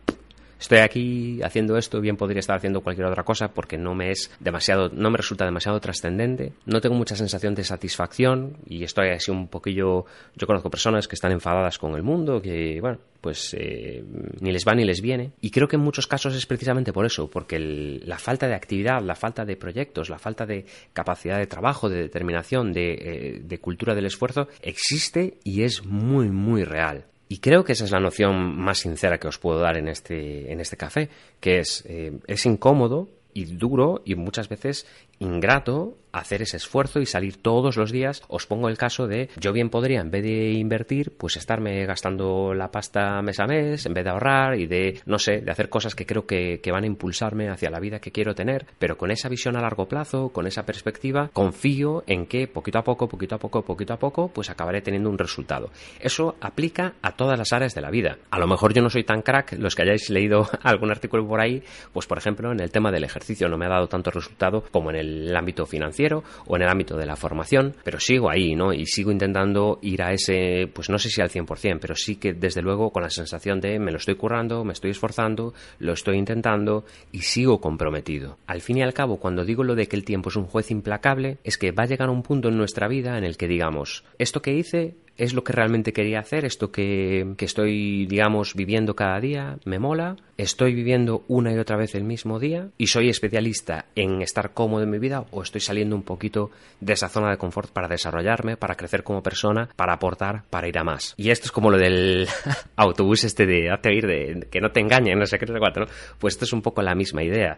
estoy 0.59 0.79
aquí 0.79 1.43
haciendo 1.43 1.77
esto, 1.77 2.01
bien 2.01 2.17
podría 2.17 2.41
estar 2.41 2.57
haciendo 2.57 2.81
cualquier 2.81 3.07
otra 3.07 3.25
cosa 3.25 3.49
porque 3.49 3.79
no 3.79 3.95
me 3.95 4.11
es 4.11 4.31
demasiado, 4.41 4.89
no 4.91 5.11
me 5.11 5.17
resulta 5.17 5.45
demasiado 5.45 5.81
trascendente, 5.81 6.53
no 6.65 6.81
tengo 6.81 6.95
mucha 6.95 7.17
sensación 7.17 7.55
de 7.55 7.65
satisfacción 7.65 8.57
y 8.67 8.85
estoy 8.85 9.11
así 9.11 9.31
un 9.31 9.49
poquillo, 9.49 10.07
yo 10.35 10.47
conozco 10.47 10.71
personas 10.71 11.09
que 11.09 11.15
están 11.15 11.33
enfadadas 11.33 11.79
con 11.79 11.95
el 11.95 12.03
mundo, 12.03 12.41
que 12.41 12.81
bueno, 12.81 12.99
pues 13.21 13.55
eh, 13.59 14.05
ni 14.41 14.53
les 14.53 14.65
va 14.65 14.75
ni 14.75 14.85
les 14.85 15.01
viene. 15.01 15.33
Y 15.41 15.51
creo 15.51 15.69
que 15.69 15.77
en 15.77 15.83
muchos 15.83 16.07
casos 16.07 16.35
es 16.35 16.47
precisamente 16.47 16.93
por 16.93 17.07
eso, 17.07 17.29
porque 17.29 17.59
la 17.59 18.19
falta 18.19 18.47
de 18.47 18.55
actividad, 18.55 19.03
la 19.03 19.15
falta 19.15 19.45
de 19.45 19.57
proyectos, 19.57 20.11
la 20.11 20.19
falta 20.19 20.47
de 20.47 20.65
capacidad 20.93 21.39
de 21.39 21.47
trabajo, 21.47 21.89
de 21.89 22.03
determinación, 22.03 22.73
de, 22.73 22.93
eh, 22.93 23.41
de 23.43 23.59
cultura 23.59 23.95
del 23.95 24.07
esfuerzo, 24.07 24.49
existe 24.63 25.39
y 25.45 25.63
es 25.63 25.85
muy, 25.85 26.31
muy 26.31 26.65
real. 26.65 27.07
Y 27.28 27.38
creo 27.38 27.64
que 27.64 27.73
esa 27.73 27.85
es 27.85 27.90
la 27.90 28.00
noción 28.00 28.56
más 28.56 28.78
sincera 28.78 29.18
que 29.18 29.28
os 29.28 29.38
puedo 29.38 29.59
dar 29.59 29.76
en 29.76 29.88
este, 29.88 30.52
en 30.52 30.61
este 30.61 30.76
café, 30.76 31.09
que 31.40 31.59
es, 31.59 31.85
eh, 31.87 32.18
es 32.26 32.47
incómodo 32.47 33.09
y 33.33 33.45
duro 33.45 34.02
y 34.04 34.14
muchas 34.14 34.49
veces 34.49 34.87
ingrato 35.18 35.99
hacer 36.19 36.43
ese 36.43 36.57
esfuerzo 36.57 37.01
y 37.01 37.07
salir 37.07 37.37
todos 37.37 37.77
los 37.77 37.93
días. 37.93 38.23
Os 38.29 38.47
pongo 38.47 38.69
el 38.69 38.79
caso 38.79 39.07
de 39.07 39.29
yo 39.39 39.53
bien 39.53 39.71
podría, 39.71 40.01
en 40.01 40.11
vez 40.11 40.23
de 40.23 40.53
invertir, 40.53 41.13
pues 41.17 41.37
estarme 41.37 41.85
gastando 41.87 42.55
la 42.55 42.71
pasta 42.71 43.21
mes 43.23 43.39
a 43.41 43.47
mes, 43.47 43.87
en 43.87 43.95
vez 43.95 44.05
de 44.05 44.11
ahorrar 44.11 44.59
y 44.59 44.67
de, 44.67 45.01
no 45.07 45.19
sé, 45.19 45.41
de 45.41 45.51
hacer 45.51 45.69
cosas 45.69 45.95
que 45.95 46.07
creo 46.07 46.27
que, 46.27 46.61
que 46.63 46.73
van 46.73 46.85
a 46.85 46.87
impulsarme 46.87 47.49
hacia 47.49 47.71
la 47.71 47.81
vida 47.81 48.01
que 48.01 48.13
quiero 48.13 48.35
tener, 48.35 48.67
pero 48.79 48.97
con 48.97 49.11
esa 49.11 49.29
visión 49.29 49.57
a 49.57 49.61
largo 49.61 49.87
plazo, 49.89 50.31
con 50.31 50.47
esa 50.47 50.65
perspectiva, 50.65 51.31
confío 51.33 52.05
en 52.07 52.27
que 52.27 52.49
poquito 52.49 52.79
a 52.79 52.85
poco, 52.85 53.09
poquito 53.09 53.35
a 53.35 53.39
poco, 53.39 53.63
poquito 53.63 53.93
a 53.93 53.99
poco, 53.99 54.29
pues 54.29 54.51
acabaré 54.51 54.81
teniendo 54.81 55.11
un 55.11 55.19
resultado. 55.19 55.71
Eso 56.01 56.37
aplica 56.41 56.95
a 57.03 57.13
todas 57.13 57.39
las 57.39 57.53
áreas 57.53 57.75
de 57.75 57.81
la 57.81 57.91
vida. 57.91 58.19
A 58.31 58.39
lo 58.39 58.47
mejor 58.47 58.73
yo 58.73 58.83
no 58.83 58.91
soy 58.91 59.05
tan 59.05 59.23
crack, 59.23 59.55
los 59.59 59.75
que 59.75 59.83
hayáis 59.83 60.11
leído 60.11 60.49
algún 60.63 60.91
artículo 60.91 61.27
por 61.27 61.41
ahí, 61.41 61.63
pues 61.93 62.07
por 62.07 62.19
ejemplo 62.19 62.53
en 62.53 62.61
el 62.61 62.71
tema 62.71 62.91
del 62.91 63.05
ejercicio 63.05 63.49
no 63.49 63.59
me 63.59 63.67
ha 63.67 63.71
dado 63.71 63.89
tanto 63.89 64.11
resultado 64.11 64.65
como 64.71 64.91
en 64.91 64.97
el 64.97 65.37
ámbito 65.37 65.67
financiero 65.67 66.06
o 66.15 66.57
en 66.57 66.63
el 66.63 66.69
ámbito 66.69 66.97
de 66.97 67.07
la 67.07 67.17
formación, 67.17 67.75
pero 67.85 68.01
sigo 68.01 68.31
ahí, 68.31 68.55
¿no? 68.55 68.73
Y 68.73 68.87
sigo 68.87 69.11
intentando 69.11 69.79
ir 69.83 70.03
a 70.03 70.13
ese, 70.13 70.69
pues 70.73 70.91
no 70.91 70.99
sé 70.99 71.11
si 71.11 71.21
al 71.21 71.31
100%, 71.31 71.79
pero 71.81 71.95
sí 71.95 72.17
que 72.17 72.33
desde 72.33 72.63
luego 72.63 72.91
con 72.91 73.03
la 73.03 73.11
sensación 73.11 73.61
de 73.61 73.79
me 73.79 73.91
lo 73.91 73.99
estoy 73.99 74.17
currando, 74.17 74.65
me 74.65 74.73
estoy 74.73 74.91
esforzando, 74.91 75.55
lo 75.79 75.93
estoy 75.93 76.19
intentando 76.19 76.85
y 77.13 77.21
sigo 77.21 77.61
comprometido. 77.61 78.39
Al 78.47 78.61
fin 78.61 78.79
y 78.79 78.83
al 78.83 78.95
cabo, 78.95 79.19
cuando 79.19 79.45
digo 79.45 79.65
lo 79.65 79.75
de 79.75 79.87
que 79.87 79.97
el 79.97 80.05
tiempo 80.05 80.29
es 80.29 80.37
un 80.37 80.47
juez 80.47 80.71
implacable, 80.71 81.39
es 81.45 81.59
que 81.59 81.73
va 81.73 81.85
a 81.85 81.87
llegar 81.87 82.11
un 82.11 82.23
punto 82.23 82.49
en 82.49 82.57
nuestra 82.57 82.89
vida 82.89 83.19
en 83.19 83.25
el 83.25 83.37
que 83.37 83.49
digamos, 83.49 84.05
esto 84.19 84.43
que 84.43 84.55
hice 84.55 84.95
¿Es 85.17 85.35
lo 85.35 85.45
que 85.45 85.53
realmente 85.53 85.93
quería 85.93 86.21
hacer? 86.21 86.45
¿Esto 86.45 86.71
que, 86.71 87.35
que 87.37 87.45
estoy, 87.45 88.07
digamos, 88.07 88.55
viviendo 88.55 88.95
cada 88.95 89.19
día? 89.21 89.59
¿Me 89.65 89.79
mola? 89.79 90.17
¿Estoy 90.37 90.75
viviendo 90.75 91.25
una 91.29 91.53
y 91.53 91.59
otra 91.59 91.79
vez 91.79 91.95
el 91.95 92.05
mismo 92.05 92.39
día? 92.39 92.69
¿Y 92.77 92.89
soy 92.89 93.09
especialista 93.09 93.87
en 93.95 94.21
estar 94.21 94.53
cómodo 94.53 94.83
en 94.83 94.91
mi 94.91 94.99
vida? 94.99 95.25
¿O 95.31 95.43
estoy 95.43 95.63
saliendo 95.63 95.97
un 95.97 96.03
poquito 96.03 96.51
de 96.81 96.93
esa 96.93 97.09
zona 97.09 97.31
de 97.31 97.39
confort 97.39 97.71
para 97.71 97.89
desarrollarme, 97.89 98.59
para 98.59 98.75
crecer 98.75 99.03
como 99.03 99.23
persona, 99.23 99.71
para 99.77 99.95
aportar, 99.95 100.43
para 100.51 100.69
ir 100.69 100.79
a 100.79 100.85
más? 100.85 101.15
Y 101.17 101.31
esto 101.31 101.47
es 101.47 101.53
como 101.53 101.71
lo 101.71 101.79
del 101.79 102.29
autobús 102.77 103.25
este 103.25 103.47
de 103.47 103.71
hazte 103.71 103.95
ir, 103.95 104.07
de 104.07 104.47
que 104.51 104.61
no 104.61 104.71
te 104.71 104.81
engañen, 104.81 105.19
no 105.19 105.25
sé 105.25 105.39
qué, 105.39 105.47
no 105.47 105.55
sé 105.55 105.61
cuánto, 105.61 105.81
¿no? 105.81 105.87
Pues 106.19 106.35
esto 106.35 106.45
es 106.45 106.53
un 106.53 106.61
poco 106.61 106.83
la 106.83 106.95
misma 106.95 107.23
idea. 107.23 107.57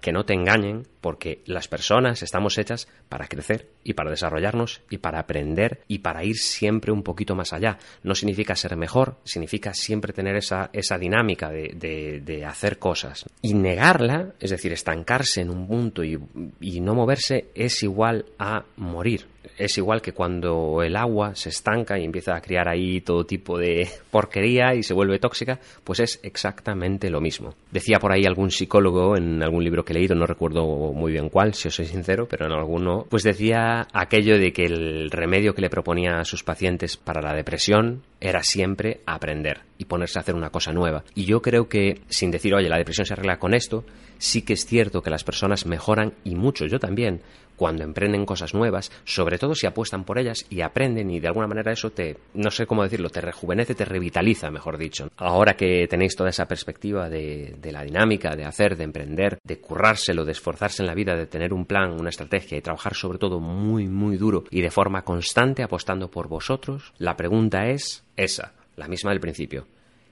que 0.00 0.10
no 0.10 0.24
te 0.24 0.34
engañen 0.34 0.82
porque 1.00 1.42
las 1.46 1.68
personas 1.68 2.24
estamos 2.24 2.58
hechas 2.58 2.88
para 3.08 3.28
crecer 3.28 3.68
y 3.84 3.92
para 3.92 4.10
desarrollarnos 4.10 4.82
y 4.90 4.98
para 4.98 5.20
aprender 5.20 5.82
y 5.86 6.00
para 6.00 6.24
ir 6.24 6.36
siempre 6.36 6.90
poquito 7.02 7.34
más 7.34 7.52
allá. 7.52 7.78
No 8.02 8.14
significa 8.14 8.56
ser 8.56 8.76
mejor, 8.76 9.18
significa 9.24 9.74
siempre 9.74 10.12
tener 10.12 10.36
esa, 10.36 10.70
esa 10.72 10.98
dinámica 10.98 11.50
de, 11.50 12.20
de, 12.24 12.44
hacer 12.44 12.78
cosas. 12.78 13.24
Y 13.42 13.54
negarla, 13.54 14.34
es 14.40 14.50
decir, 14.50 14.72
estancarse 14.72 15.40
en 15.40 15.50
un 15.50 15.66
punto 15.66 16.04
y, 16.04 16.18
y 16.60 16.80
no 16.80 16.94
moverse, 16.94 17.48
es 17.54 17.82
igual 17.82 18.26
a 18.38 18.64
morir 18.76 19.26
es 19.58 19.78
igual 19.78 20.02
que 20.02 20.12
cuando 20.12 20.82
el 20.82 20.96
agua 20.96 21.34
se 21.34 21.48
estanca 21.48 21.98
y 21.98 22.04
empieza 22.04 22.34
a 22.34 22.40
criar 22.40 22.68
ahí 22.68 23.00
todo 23.00 23.24
tipo 23.24 23.58
de 23.58 23.88
porquería 24.10 24.74
y 24.74 24.82
se 24.82 24.94
vuelve 24.94 25.18
tóxica, 25.18 25.58
pues 25.84 26.00
es 26.00 26.20
exactamente 26.22 27.10
lo 27.10 27.20
mismo. 27.20 27.54
Decía 27.70 27.98
por 27.98 28.12
ahí 28.12 28.24
algún 28.24 28.50
psicólogo 28.50 29.16
en 29.16 29.42
algún 29.42 29.64
libro 29.64 29.84
que 29.84 29.92
he 29.92 29.96
leído, 29.96 30.14
no 30.14 30.26
recuerdo 30.26 30.66
muy 30.92 31.12
bien 31.12 31.28
cuál, 31.28 31.54
si 31.54 31.68
os 31.68 31.74
soy 31.74 31.86
sincero, 31.86 32.26
pero 32.28 32.46
en 32.46 32.52
alguno, 32.52 33.06
pues 33.08 33.22
decía 33.22 33.86
aquello 33.92 34.38
de 34.38 34.52
que 34.52 34.64
el 34.64 35.10
remedio 35.10 35.54
que 35.54 35.62
le 35.62 35.70
proponía 35.70 36.18
a 36.18 36.24
sus 36.24 36.42
pacientes 36.42 36.96
para 36.96 37.22
la 37.22 37.34
depresión 37.34 38.02
era 38.28 38.42
siempre 38.42 39.00
aprender 39.06 39.60
y 39.78 39.84
ponerse 39.84 40.18
a 40.18 40.22
hacer 40.22 40.34
una 40.34 40.50
cosa 40.50 40.72
nueva. 40.72 41.04
Y 41.14 41.24
yo 41.24 41.42
creo 41.42 41.68
que, 41.68 42.00
sin 42.08 42.30
decir, 42.30 42.54
oye, 42.54 42.68
la 42.68 42.78
depresión 42.78 43.06
se 43.06 43.14
arregla 43.14 43.38
con 43.38 43.54
esto, 43.54 43.84
sí 44.18 44.42
que 44.42 44.54
es 44.54 44.66
cierto 44.66 45.02
que 45.02 45.10
las 45.10 45.24
personas 45.24 45.66
mejoran 45.66 46.14
y 46.24 46.34
mucho, 46.34 46.66
yo 46.66 46.78
también, 46.78 47.20
cuando 47.56 47.84
emprenden 47.84 48.26
cosas 48.26 48.54
nuevas, 48.54 48.92
sobre 49.04 49.38
todo 49.38 49.54
si 49.54 49.66
apuestan 49.66 50.04
por 50.04 50.18
ellas 50.18 50.46
y 50.50 50.60
aprenden 50.60 51.10
y 51.10 51.20
de 51.20 51.28
alguna 51.28 51.46
manera 51.46 51.72
eso 51.72 51.90
te, 51.90 52.18
no 52.34 52.50
sé 52.50 52.66
cómo 52.66 52.82
decirlo, 52.82 53.08
te 53.08 53.20
rejuvenece, 53.20 53.74
te 53.74 53.84
revitaliza, 53.84 54.50
mejor 54.50 54.78
dicho. 54.78 55.08
Ahora 55.16 55.54
que 55.54 55.86
tenéis 55.88 56.14
toda 56.14 56.30
esa 56.30 56.46
perspectiva 56.46 57.08
de, 57.08 57.56
de 57.60 57.72
la 57.72 57.82
dinámica, 57.82 58.36
de 58.36 58.44
hacer, 58.44 58.76
de 58.76 58.84
emprender, 58.84 59.38
de 59.42 59.58
currárselo, 59.58 60.24
de 60.24 60.32
esforzarse 60.32 60.82
en 60.82 60.86
la 60.86 60.94
vida, 60.94 61.16
de 61.16 61.26
tener 61.26 61.52
un 61.52 61.64
plan, 61.64 61.92
una 61.98 62.10
estrategia 62.10 62.58
y 62.58 62.62
trabajar 62.62 62.94
sobre 62.94 63.18
todo 63.18 63.40
muy, 63.40 63.88
muy 63.88 64.16
duro 64.16 64.44
y 64.50 64.60
de 64.60 64.70
forma 64.70 65.02
constante 65.02 65.62
apostando 65.62 66.10
por 66.10 66.28
vosotros, 66.28 66.92
la 66.98 67.16
pregunta 67.16 67.68
es 67.68 68.04
esa, 68.16 68.52
la 68.76 68.88
misma 68.88 69.10
del 69.10 69.20
principio 69.20 69.66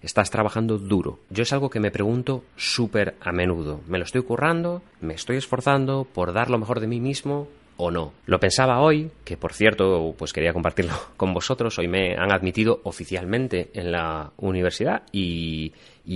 estás 0.05 0.31
trabajando 0.31 0.79
duro. 0.79 1.21
Yo 1.31 1.43
es 1.43 1.53
algo 1.53 1.71
que 1.71 1.81
me 1.81 1.91
pregunto 1.91 2.45
súper 2.57 3.15
a 3.21 3.33
menudo. 3.33 3.81
¿Me 3.89 3.99
lo 3.99 4.05
estoy 4.05 4.23
currando? 4.23 4.83
¿Me 5.01 5.15
estoy 5.15 5.39
esforzando 5.39 6.05
por 6.05 6.33
dar 6.35 6.51
lo 6.51 6.59
mejor 6.59 6.81
de 6.81 6.87
mí 6.87 7.01
mismo? 7.01 7.49
O 7.77 7.91
no. 7.91 8.13
Lo 8.27 8.39
pensaba 8.39 8.81
hoy, 8.81 9.11
que 9.25 9.37
por 9.37 9.53
cierto, 9.53 10.15
pues 10.17 10.33
quería 10.33 10.53
compartirlo 10.53 10.95
con 11.17 11.35
vosotros. 11.35 11.79
Hoy 11.79 11.89
me 11.89 12.15
han 12.17 12.33
admitido 12.33 12.81
oficialmente 12.85 13.71
en 13.75 13.93
la 13.93 14.33
universidad 14.39 15.03
y, 15.13 15.73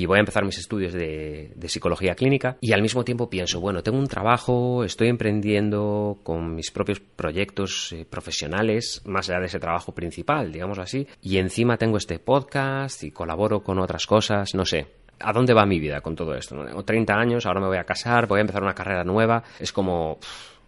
voy 0.06 0.16
a 0.16 0.20
empezar 0.20 0.44
mis 0.44 0.58
estudios 0.58 0.92
de, 0.92 1.52
psicología 1.66 2.14
clínica. 2.14 2.56
Y 2.60 2.72
al 2.72 2.82
mismo 2.82 3.04
tiempo 3.04 3.28
pienso, 3.28 3.60
bueno, 3.60 3.82
tengo 3.82 3.98
un 3.98 4.06
trabajo, 4.06 4.84
estoy 4.84 5.08
emprendiendo 5.08 6.18
con 6.22 6.54
mis 6.54 6.70
propios 6.70 7.00
proyectos 7.00 7.92
eh, 7.92 8.06
profesionales, 8.08 9.02
más 9.04 9.28
allá 9.28 9.40
de 9.40 9.46
ese 9.46 9.58
trabajo 9.58 9.92
principal, 9.92 10.52
digamos 10.52 10.78
así. 10.78 11.06
Y 11.22 11.38
encima 11.38 11.76
tengo 11.76 11.96
este 11.96 12.18
podcast 12.18 13.02
y 13.04 13.10
colaboro 13.10 13.62
con 13.62 13.78
otras 13.78 14.06
cosas, 14.06 14.54
no 14.54 14.64
sé. 14.64 14.86
¿A 15.20 15.32
dónde 15.32 15.52
va 15.52 15.66
mi 15.66 15.80
vida 15.80 16.00
con 16.00 16.14
todo 16.14 16.34
esto? 16.34 16.64
Tengo 16.64 16.84
30 16.84 17.12
años, 17.14 17.46
ahora 17.46 17.60
me 17.60 17.66
voy 17.66 17.78
a 17.78 17.84
casar, 17.84 18.28
voy 18.28 18.38
a 18.38 18.42
empezar 18.42 18.62
una 18.62 18.74
carrera 18.74 19.04
nueva. 19.04 19.42
Es 19.58 19.72
como... 19.72 20.18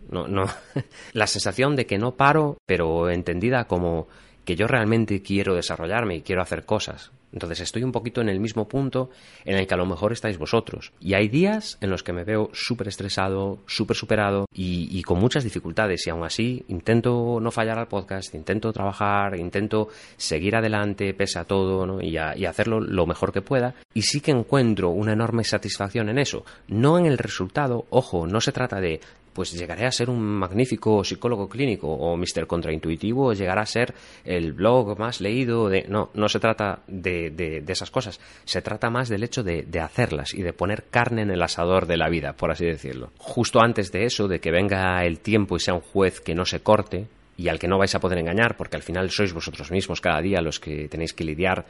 No, 0.09 0.27
no. 0.27 0.45
La 1.13 1.27
sensación 1.27 1.77
de 1.77 1.87
que 1.87 1.99
no 1.99 2.17
paro, 2.17 2.59
pero 2.67 3.11
entendida 3.11 3.65
como 3.65 4.09
que 4.45 4.57
yo 4.57 4.67
realmente 4.67 5.23
quiero 5.23 5.55
desarrollarme 5.55 6.17
y 6.17 6.23
quiero 6.23 6.43
hacer 6.43 6.65
cosas. 6.65 7.13
Entonces 7.33 7.61
estoy 7.61 7.85
un 7.85 7.93
poquito 7.93 8.21
en 8.21 8.29
el 8.29 8.41
mismo 8.41 8.67
punto 8.67 9.11
en 9.45 9.57
el 9.57 9.67
que 9.67 9.75
a 9.75 9.77
lo 9.77 9.87
mejor 9.87 10.13
estáis 10.13 10.39
vosotros. 10.39 10.93
Y 11.01 11.15
hay 11.15 11.29
días 11.29 11.79
en 11.81 11.91
los 11.91 12.03
que 12.03 12.13
me 12.13 12.25
veo 12.25 12.51
súper 12.53 12.89
estresado, 12.89 13.59
súper 13.67 13.97
superado 13.97 14.47
y, 14.53 15.01
con 15.03 15.19
muchas 15.19 15.45
dificultades. 15.45 16.07
Y 16.07 16.11
aún 16.11 16.25
así 16.25 16.65
intento 16.69 17.39
no 17.41 17.51
fallar 17.51 17.79
al 17.79 17.89
podcast, 17.89 18.35
intento 18.35 18.73
trabajar, 18.73 19.39
intento 19.39 19.89
seguir 20.17 20.57
adelante 20.57 21.15
pese 21.15 21.39
a 21.39 21.45
todo 21.45 22.01
y, 22.01 22.17
y 22.17 22.45
hacerlo 22.47 22.81
lo 22.81 23.07
mejor 23.07 23.33
que 23.33 23.43
pueda. 23.43 23.75
Y 23.95 24.03
sí 24.03 24.21
que 24.21 24.33
encuentro 24.33 24.91
una 24.91 25.13
enorme 25.13 25.45
satisfacción 25.45 26.09
en 26.09 26.19
eso. 26.19 26.45
No 26.69 26.99
en 26.99 27.07
el 27.07 27.19
resultado, 27.19 27.87
ojo, 27.91 28.27
no 28.27 28.41
se 28.41 28.53
trata 28.53 28.81
de 28.81 29.01
pues 29.33 29.53
llegaré 29.53 29.87
a 29.87 29.93
ser 29.93 30.11
un 30.11 30.21
magnífico 30.21 31.05
psicólogo 31.05 31.49
clínico 31.49 31.89
o 31.89 32.17
Mr. 32.17 32.47
Contraintuitivo 32.47 33.29
o 33.29 33.33
llegará 33.33 33.63
a 33.63 33.67
ser 33.67 33.95
el 34.25 34.53
blog 34.53 34.99
más 34.99 35.21
leído 35.21 35.69
de... 35.69 35.87
No, 35.89 36.11
no 36.15 36.29
se 36.29 36.41
trata 36.41 36.81
de, 36.87 37.31
de, 37.31 37.65
esas 37.69 37.91
cosas, 37.91 38.21
se 38.45 38.63
trata 38.63 38.91
más 38.91 39.09
del 39.09 39.23
hecho 39.23 39.43
de, 39.43 39.63
de, 39.63 39.81
hacerlas 39.81 40.35
y 40.35 40.43
de 40.43 40.53
poner 40.53 40.85
carne 40.91 41.23
en 41.23 41.31
el 41.31 41.43
asador 41.43 41.87
de 41.87 41.97
la 41.97 42.09
vida, 42.09 42.33
por 42.33 42.51
así 42.51 42.65
decirlo. 42.65 43.11
Justo 43.19 43.61
antes 43.61 43.93
de 43.93 44.05
eso, 44.05 44.29
de 44.29 44.41
que 44.41 44.51
venga 44.51 45.05
el 45.05 45.21
tiempo 45.21 45.57
y 45.57 45.61
sea 45.61 45.75
un 45.75 45.81
juez 45.81 46.21
que 46.21 46.35
no 46.35 46.45
se 46.45 46.61
corte 46.61 47.07
y 47.37 47.49
al 47.49 47.59
que 47.59 47.69
no 47.69 47.79
vais 47.79 47.95
a 47.95 48.01
poder 48.01 48.19
engañar, 48.19 48.57
porque 48.57 48.77
al 48.77 48.83
final 48.83 49.11
sois 49.11 49.33
vosotros 49.33 49.71
mismos 49.71 50.01
cada 50.01 50.21
día 50.21 50.43
los 50.43 50.61
que 50.61 50.89
tenéis 50.89 51.15
que 51.15 51.25
lidiar 51.25 51.65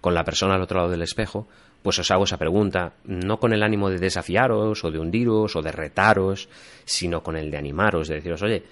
con 0.00 0.14
la 0.14 0.22
persona 0.22 0.54
al 0.54 0.62
otro 0.62 0.78
lado 0.78 0.90
del 0.90 1.02
espejo, 1.02 1.48
pues 1.86 2.00
os 2.00 2.10
hago 2.10 2.24
esa 2.24 2.36
pregunta, 2.36 2.94
no 3.04 3.38
con 3.38 3.52
el 3.52 3.62
ánimo 3.62 3.88
de 3.88 4.00
desafiaros 4.00 4.82
o 4.82 4.90
de 4.90 4.98
hundiros 4.98 5.54
o 5.54 5.62
de 5.62 5.70
retaros, 5.70 6.48
sino 6.84 7.22
con 7.22 7.36
el 7.36 7.48
de 7.48 7.58
animaros, 7.58 8.08
de 8.08 8.16
deciros, 8.16 8.42
oye, 8.42 8.64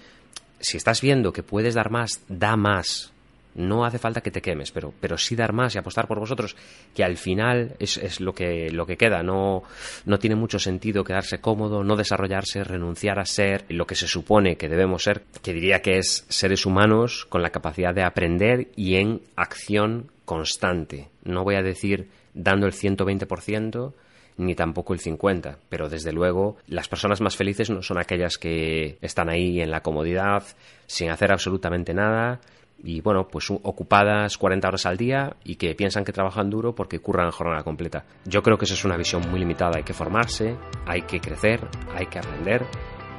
si 0.59 0.75
estás 0.75 0.99
viendo 0.99 1.31
que 1.31 1.41
puedes 1.41 1.75
dar 1.75 1.91
más, 1.91 2.21
da 2.27 2.57
más. 2.57 3.13
No 3.53 3.85
hace 3.85 3.99
falta 3.99 4.19
que 4.19 4.31
te 4.31 4.41
quemes, 4.41 4.71
pero, 4.71 4.93
pero 4.99 5.17
sí 5.17 5.33
dar 5.33 5.53
más 5.53 5.73
y 5.73 5.77
apostar 5.77 6.09
por 6.09 6.19
vosotros, 6.19 6.57
que 6.93 7.05
al 7.05 7.15
final 7.15 7.77
es, 7.79 7.95
es 7.95 8.19
lo, 8.19 8.33
que, 8.33 8.69
lo 8.69 8.85
que 8.85 8.97
queda. 8.97 9.23
No, 9.23 9.63
no 10.03 10.19
tiene 10.19 10.35
mucho 10.35 10.59
sentido 10.59 11.05
quedarse 11.05 11.39
cómodo, 11.39 11.85
no 11.85 11.95
desarrollarse, 11.95 12.65
renunciar 12.65 13.17
a 13.17 13.25
ser 13.25 13.63
lo 13.69 13.87
que 13.87 13.95
se 13.95 14.09
supone 14.09 14.57
que 14.57 14.67
debemos 14.67 15.03
ser, 15.03 15.23
que 15.41 15.53
diría 15.53 15.81
que 15.81 15.99
es 15.99 16.25
seres 16.27 16.65
humanos 16.65 17.25
con 17.29 17.41
la 17.41 17.51
capacidad 17.51 17.95
de 17.95 18.03
aprender 18.03 18.71
y 18.75 18.95
en 18.95 19.21
acción 19.37 20.11
constante. 20.25 21.07
No 21.23 21.45
voy 21.45 21.55
a 21.55 21.61
decir 21.61 22.09
dando 22.35 22.67
el 22.67 22.73
120%, 22.73 23.93
ni 24.37 24.53
tampoco 24.53 24.93
el 24.93 24.99
50%, 24.99 25.57
pero 25.69 25.89
desde 25.89 26.11
luego 26.11 26.57
las 26.67 26.87
personas 26.87 27.21
más 27.21 27.35
felices 27.35 27.71
no 27.71 27.81
son 27.81 27.97
aquellas 27.97 28.37
que 28.37 28.97
están 29.01 29.29
ahí 29.29 29.61
en 29.61 29.71
la 29.71 29.81
comodidad, 29.81 30.43
sin 30.85 31.09
hacer 31.09 31.31
absolutamente 31.31 31.93
nada, 31.93 32.41
y 32.83 33.01
bueno, 33.01 33.27
pues 33.27 33.49
ocupadas 33.49 34.37
40 34.37 34.67
horas 34.67 34.85
al 34.85 34.97
día 34.97 35.35
y 35.43 35.55
que 35.55 35.73
piensan 35.75 36.03
que 36.03 36.11
trabajan 36.11 36.49
duro 36.49 36.75
porque 36.75 36.99
curran 36.99 37.31
jornada 37.31 37.63
completa. 37.63 38.05
Yo 38.25 38.43
creo 38.43 38.57
que 38.57 38.65
esa 38.65 38.73
es 38.73 38.85
una 38.85 38.97
visión 38.97 39.23
muy 39.29 39.39
limitada. 39.39 39.77
Hay 39.77 39.83
que 39.83 39.93
formarse, 39.93 40.57
hay 40.85 41.03
que 41.03 41.19
crecer, 41.19 41.61
hay 41.95 42.07
que 42.07 42.19
aprender 42.19 42.65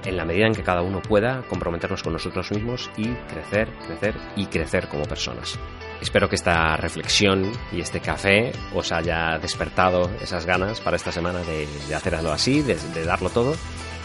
en 0.04 0.16
la 0.16 0.24
medida 0.24 0.46
en 0.46 0.54
que 0.54 0.62
cada 0.62 0.82
uno 0.82 1.00
pueda 1.00 1.42
comprometernos 1.48 2.02
con 2.02 2.12
nosotros 2.12 2.50
mismos 2.52 2.90
y 2.96 3.08
crecer, 3.08 3.68
crecer 3.86 4.14
y 4.36 4.46
crecer 4.46 4.88
como 4.88 5.04
personas. 5.04 5.58
Espero 6.00 6.28
que 6.28 6.36
esta 6.36 6.76
reflexión 6.76 7.50
y 7.72 7.80
este 7.80 8.00
café 8.00 8.52
os 8.74 8.92
haya 8.92 9.38
despertado 9.38 10.10
esas 10.20 10.44
ganas 10.46 10.80
para 10.80 10.96
esta 10.96 11.10
semana 11.10 11.40
de, 11.40 11.66
hacerlo 11.94 12.32
así, 12.32 12.62
de, 12.62 12.76
darlo 13.04 13.30
todo. 13.30 13.56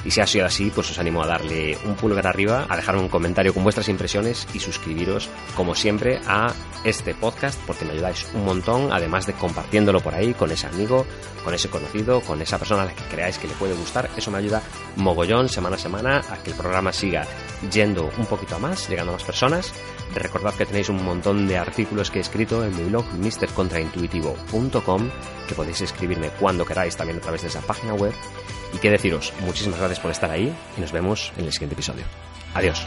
Y 0.06 0.12
si 0.12 0.22
ha 0.22 0.28
sido 0.28 0.46
así, 0.46 0.72
pues 0.74 0.90
os 0.90 1.00
animo 1.00 1.22
a 1.24 1.28
darle 1.28 1.78
un 1.86 1.96
pulgar 1.96 2.26
arriba, 2.28 2.66
a 2.68 2.76
dejar 2.76 2.96
un 2.96 3.10
comentario 3.10 3.54
con 3.54 3.64
vuestras 3.64 3.90
impresiones 3.90 4.48
y 4.54 4.60
suscribiros, 4.60 5.30
como 5.56 5.76
siempre, 5.76 6.20
a 6.28 6.54
este 6.84 7.14
podcast 7.14 7.60
porque 7.68 7.86
me 7.86 7.92
ayudáis 7.92 8.28
un 8.34 8.46
montón, 8.46 8.92
además 8.92 9.28
de 9.28 9.34
compartiéndolo 9.34 10.02
por 10.02 10.16
ahí 10.16 10.34
con 10.34 10.52
ese 10.52 10.68
amigo, 10.68 11.06
con 11.44 11.54
ese 11.54 11.70
conocido, 11.70 12.22
con 12.22 12.42
esa 12.42 12.58
persona 12.58 12.84
a 12.84 12.86
la 12.86 12.96
que 12.96 13.04
creáis 13.04 13.38
que 13.38 13.48
le 13.48 13.54
puede 13.54 13.76
gustar. 13.76 14.10
Eso 14.18 14.32
me 14.32 14.40
ayuda 14.40 14.64
mogollón 14.96 15.50
semana 15.50 15.76
a 15.76 15.80
semana 15.80 16.22
a 16.30 16.38
que 16.42 16.52
el 16.52 16.58
programa 16.58 16.92
siga 16.92 17.28
yendo 17.72 18.10
un 18.18 18.26
poquito 18.26 18.56
a 18.56 18.60
más, 18.60 18.90
llegando 18.90 19.12
a 19.12 19.16
más 19.16 19.24
personas 19.24 19.72
Recordad 20.16 20.54
que 20.56 20.66
tenéis 20.66 20.90
un 20.90 21.04
montón 21.04 21.48
de 21.48 21.58
artículos 21.58 22.12
que 22.12 22.20
he 22.20 22.22
escrito 22.22 22.66
en 22.66 22.76
mi 22.76 22.84
blog 22.90 23.06
mrcontraintuitivo.com 23.14 25.10
que 25.48 25.56
podéis 25.56 25.82
escribirme 25.82 26.30
cuando 26.32 26.66
queráis 26.66 26.98
también 26.98 27.20
a 27.20 27.22
través 27.22 27.42
de 27.42 27.48
esa 27.48 27.62
página 27.62 27.94
web. 27.94 28.14
Y 28.74 28.78
que 28.78 28.90
deciros, 28.90 29.34
muchísimas 29.42 29.80
gracias 29.92 30.04
por 30.04 30.12
estar 30.12 30.32
ahí 30.32 30.54
y 30.78 30.82
nos 30.82 30.94
vemos 30.94 31.34
en 31.38 31.46
el 31.46 31.52
siguiente 31.52 31.74
episodio. 31.74 32.06
Adiós. 32.54 32.82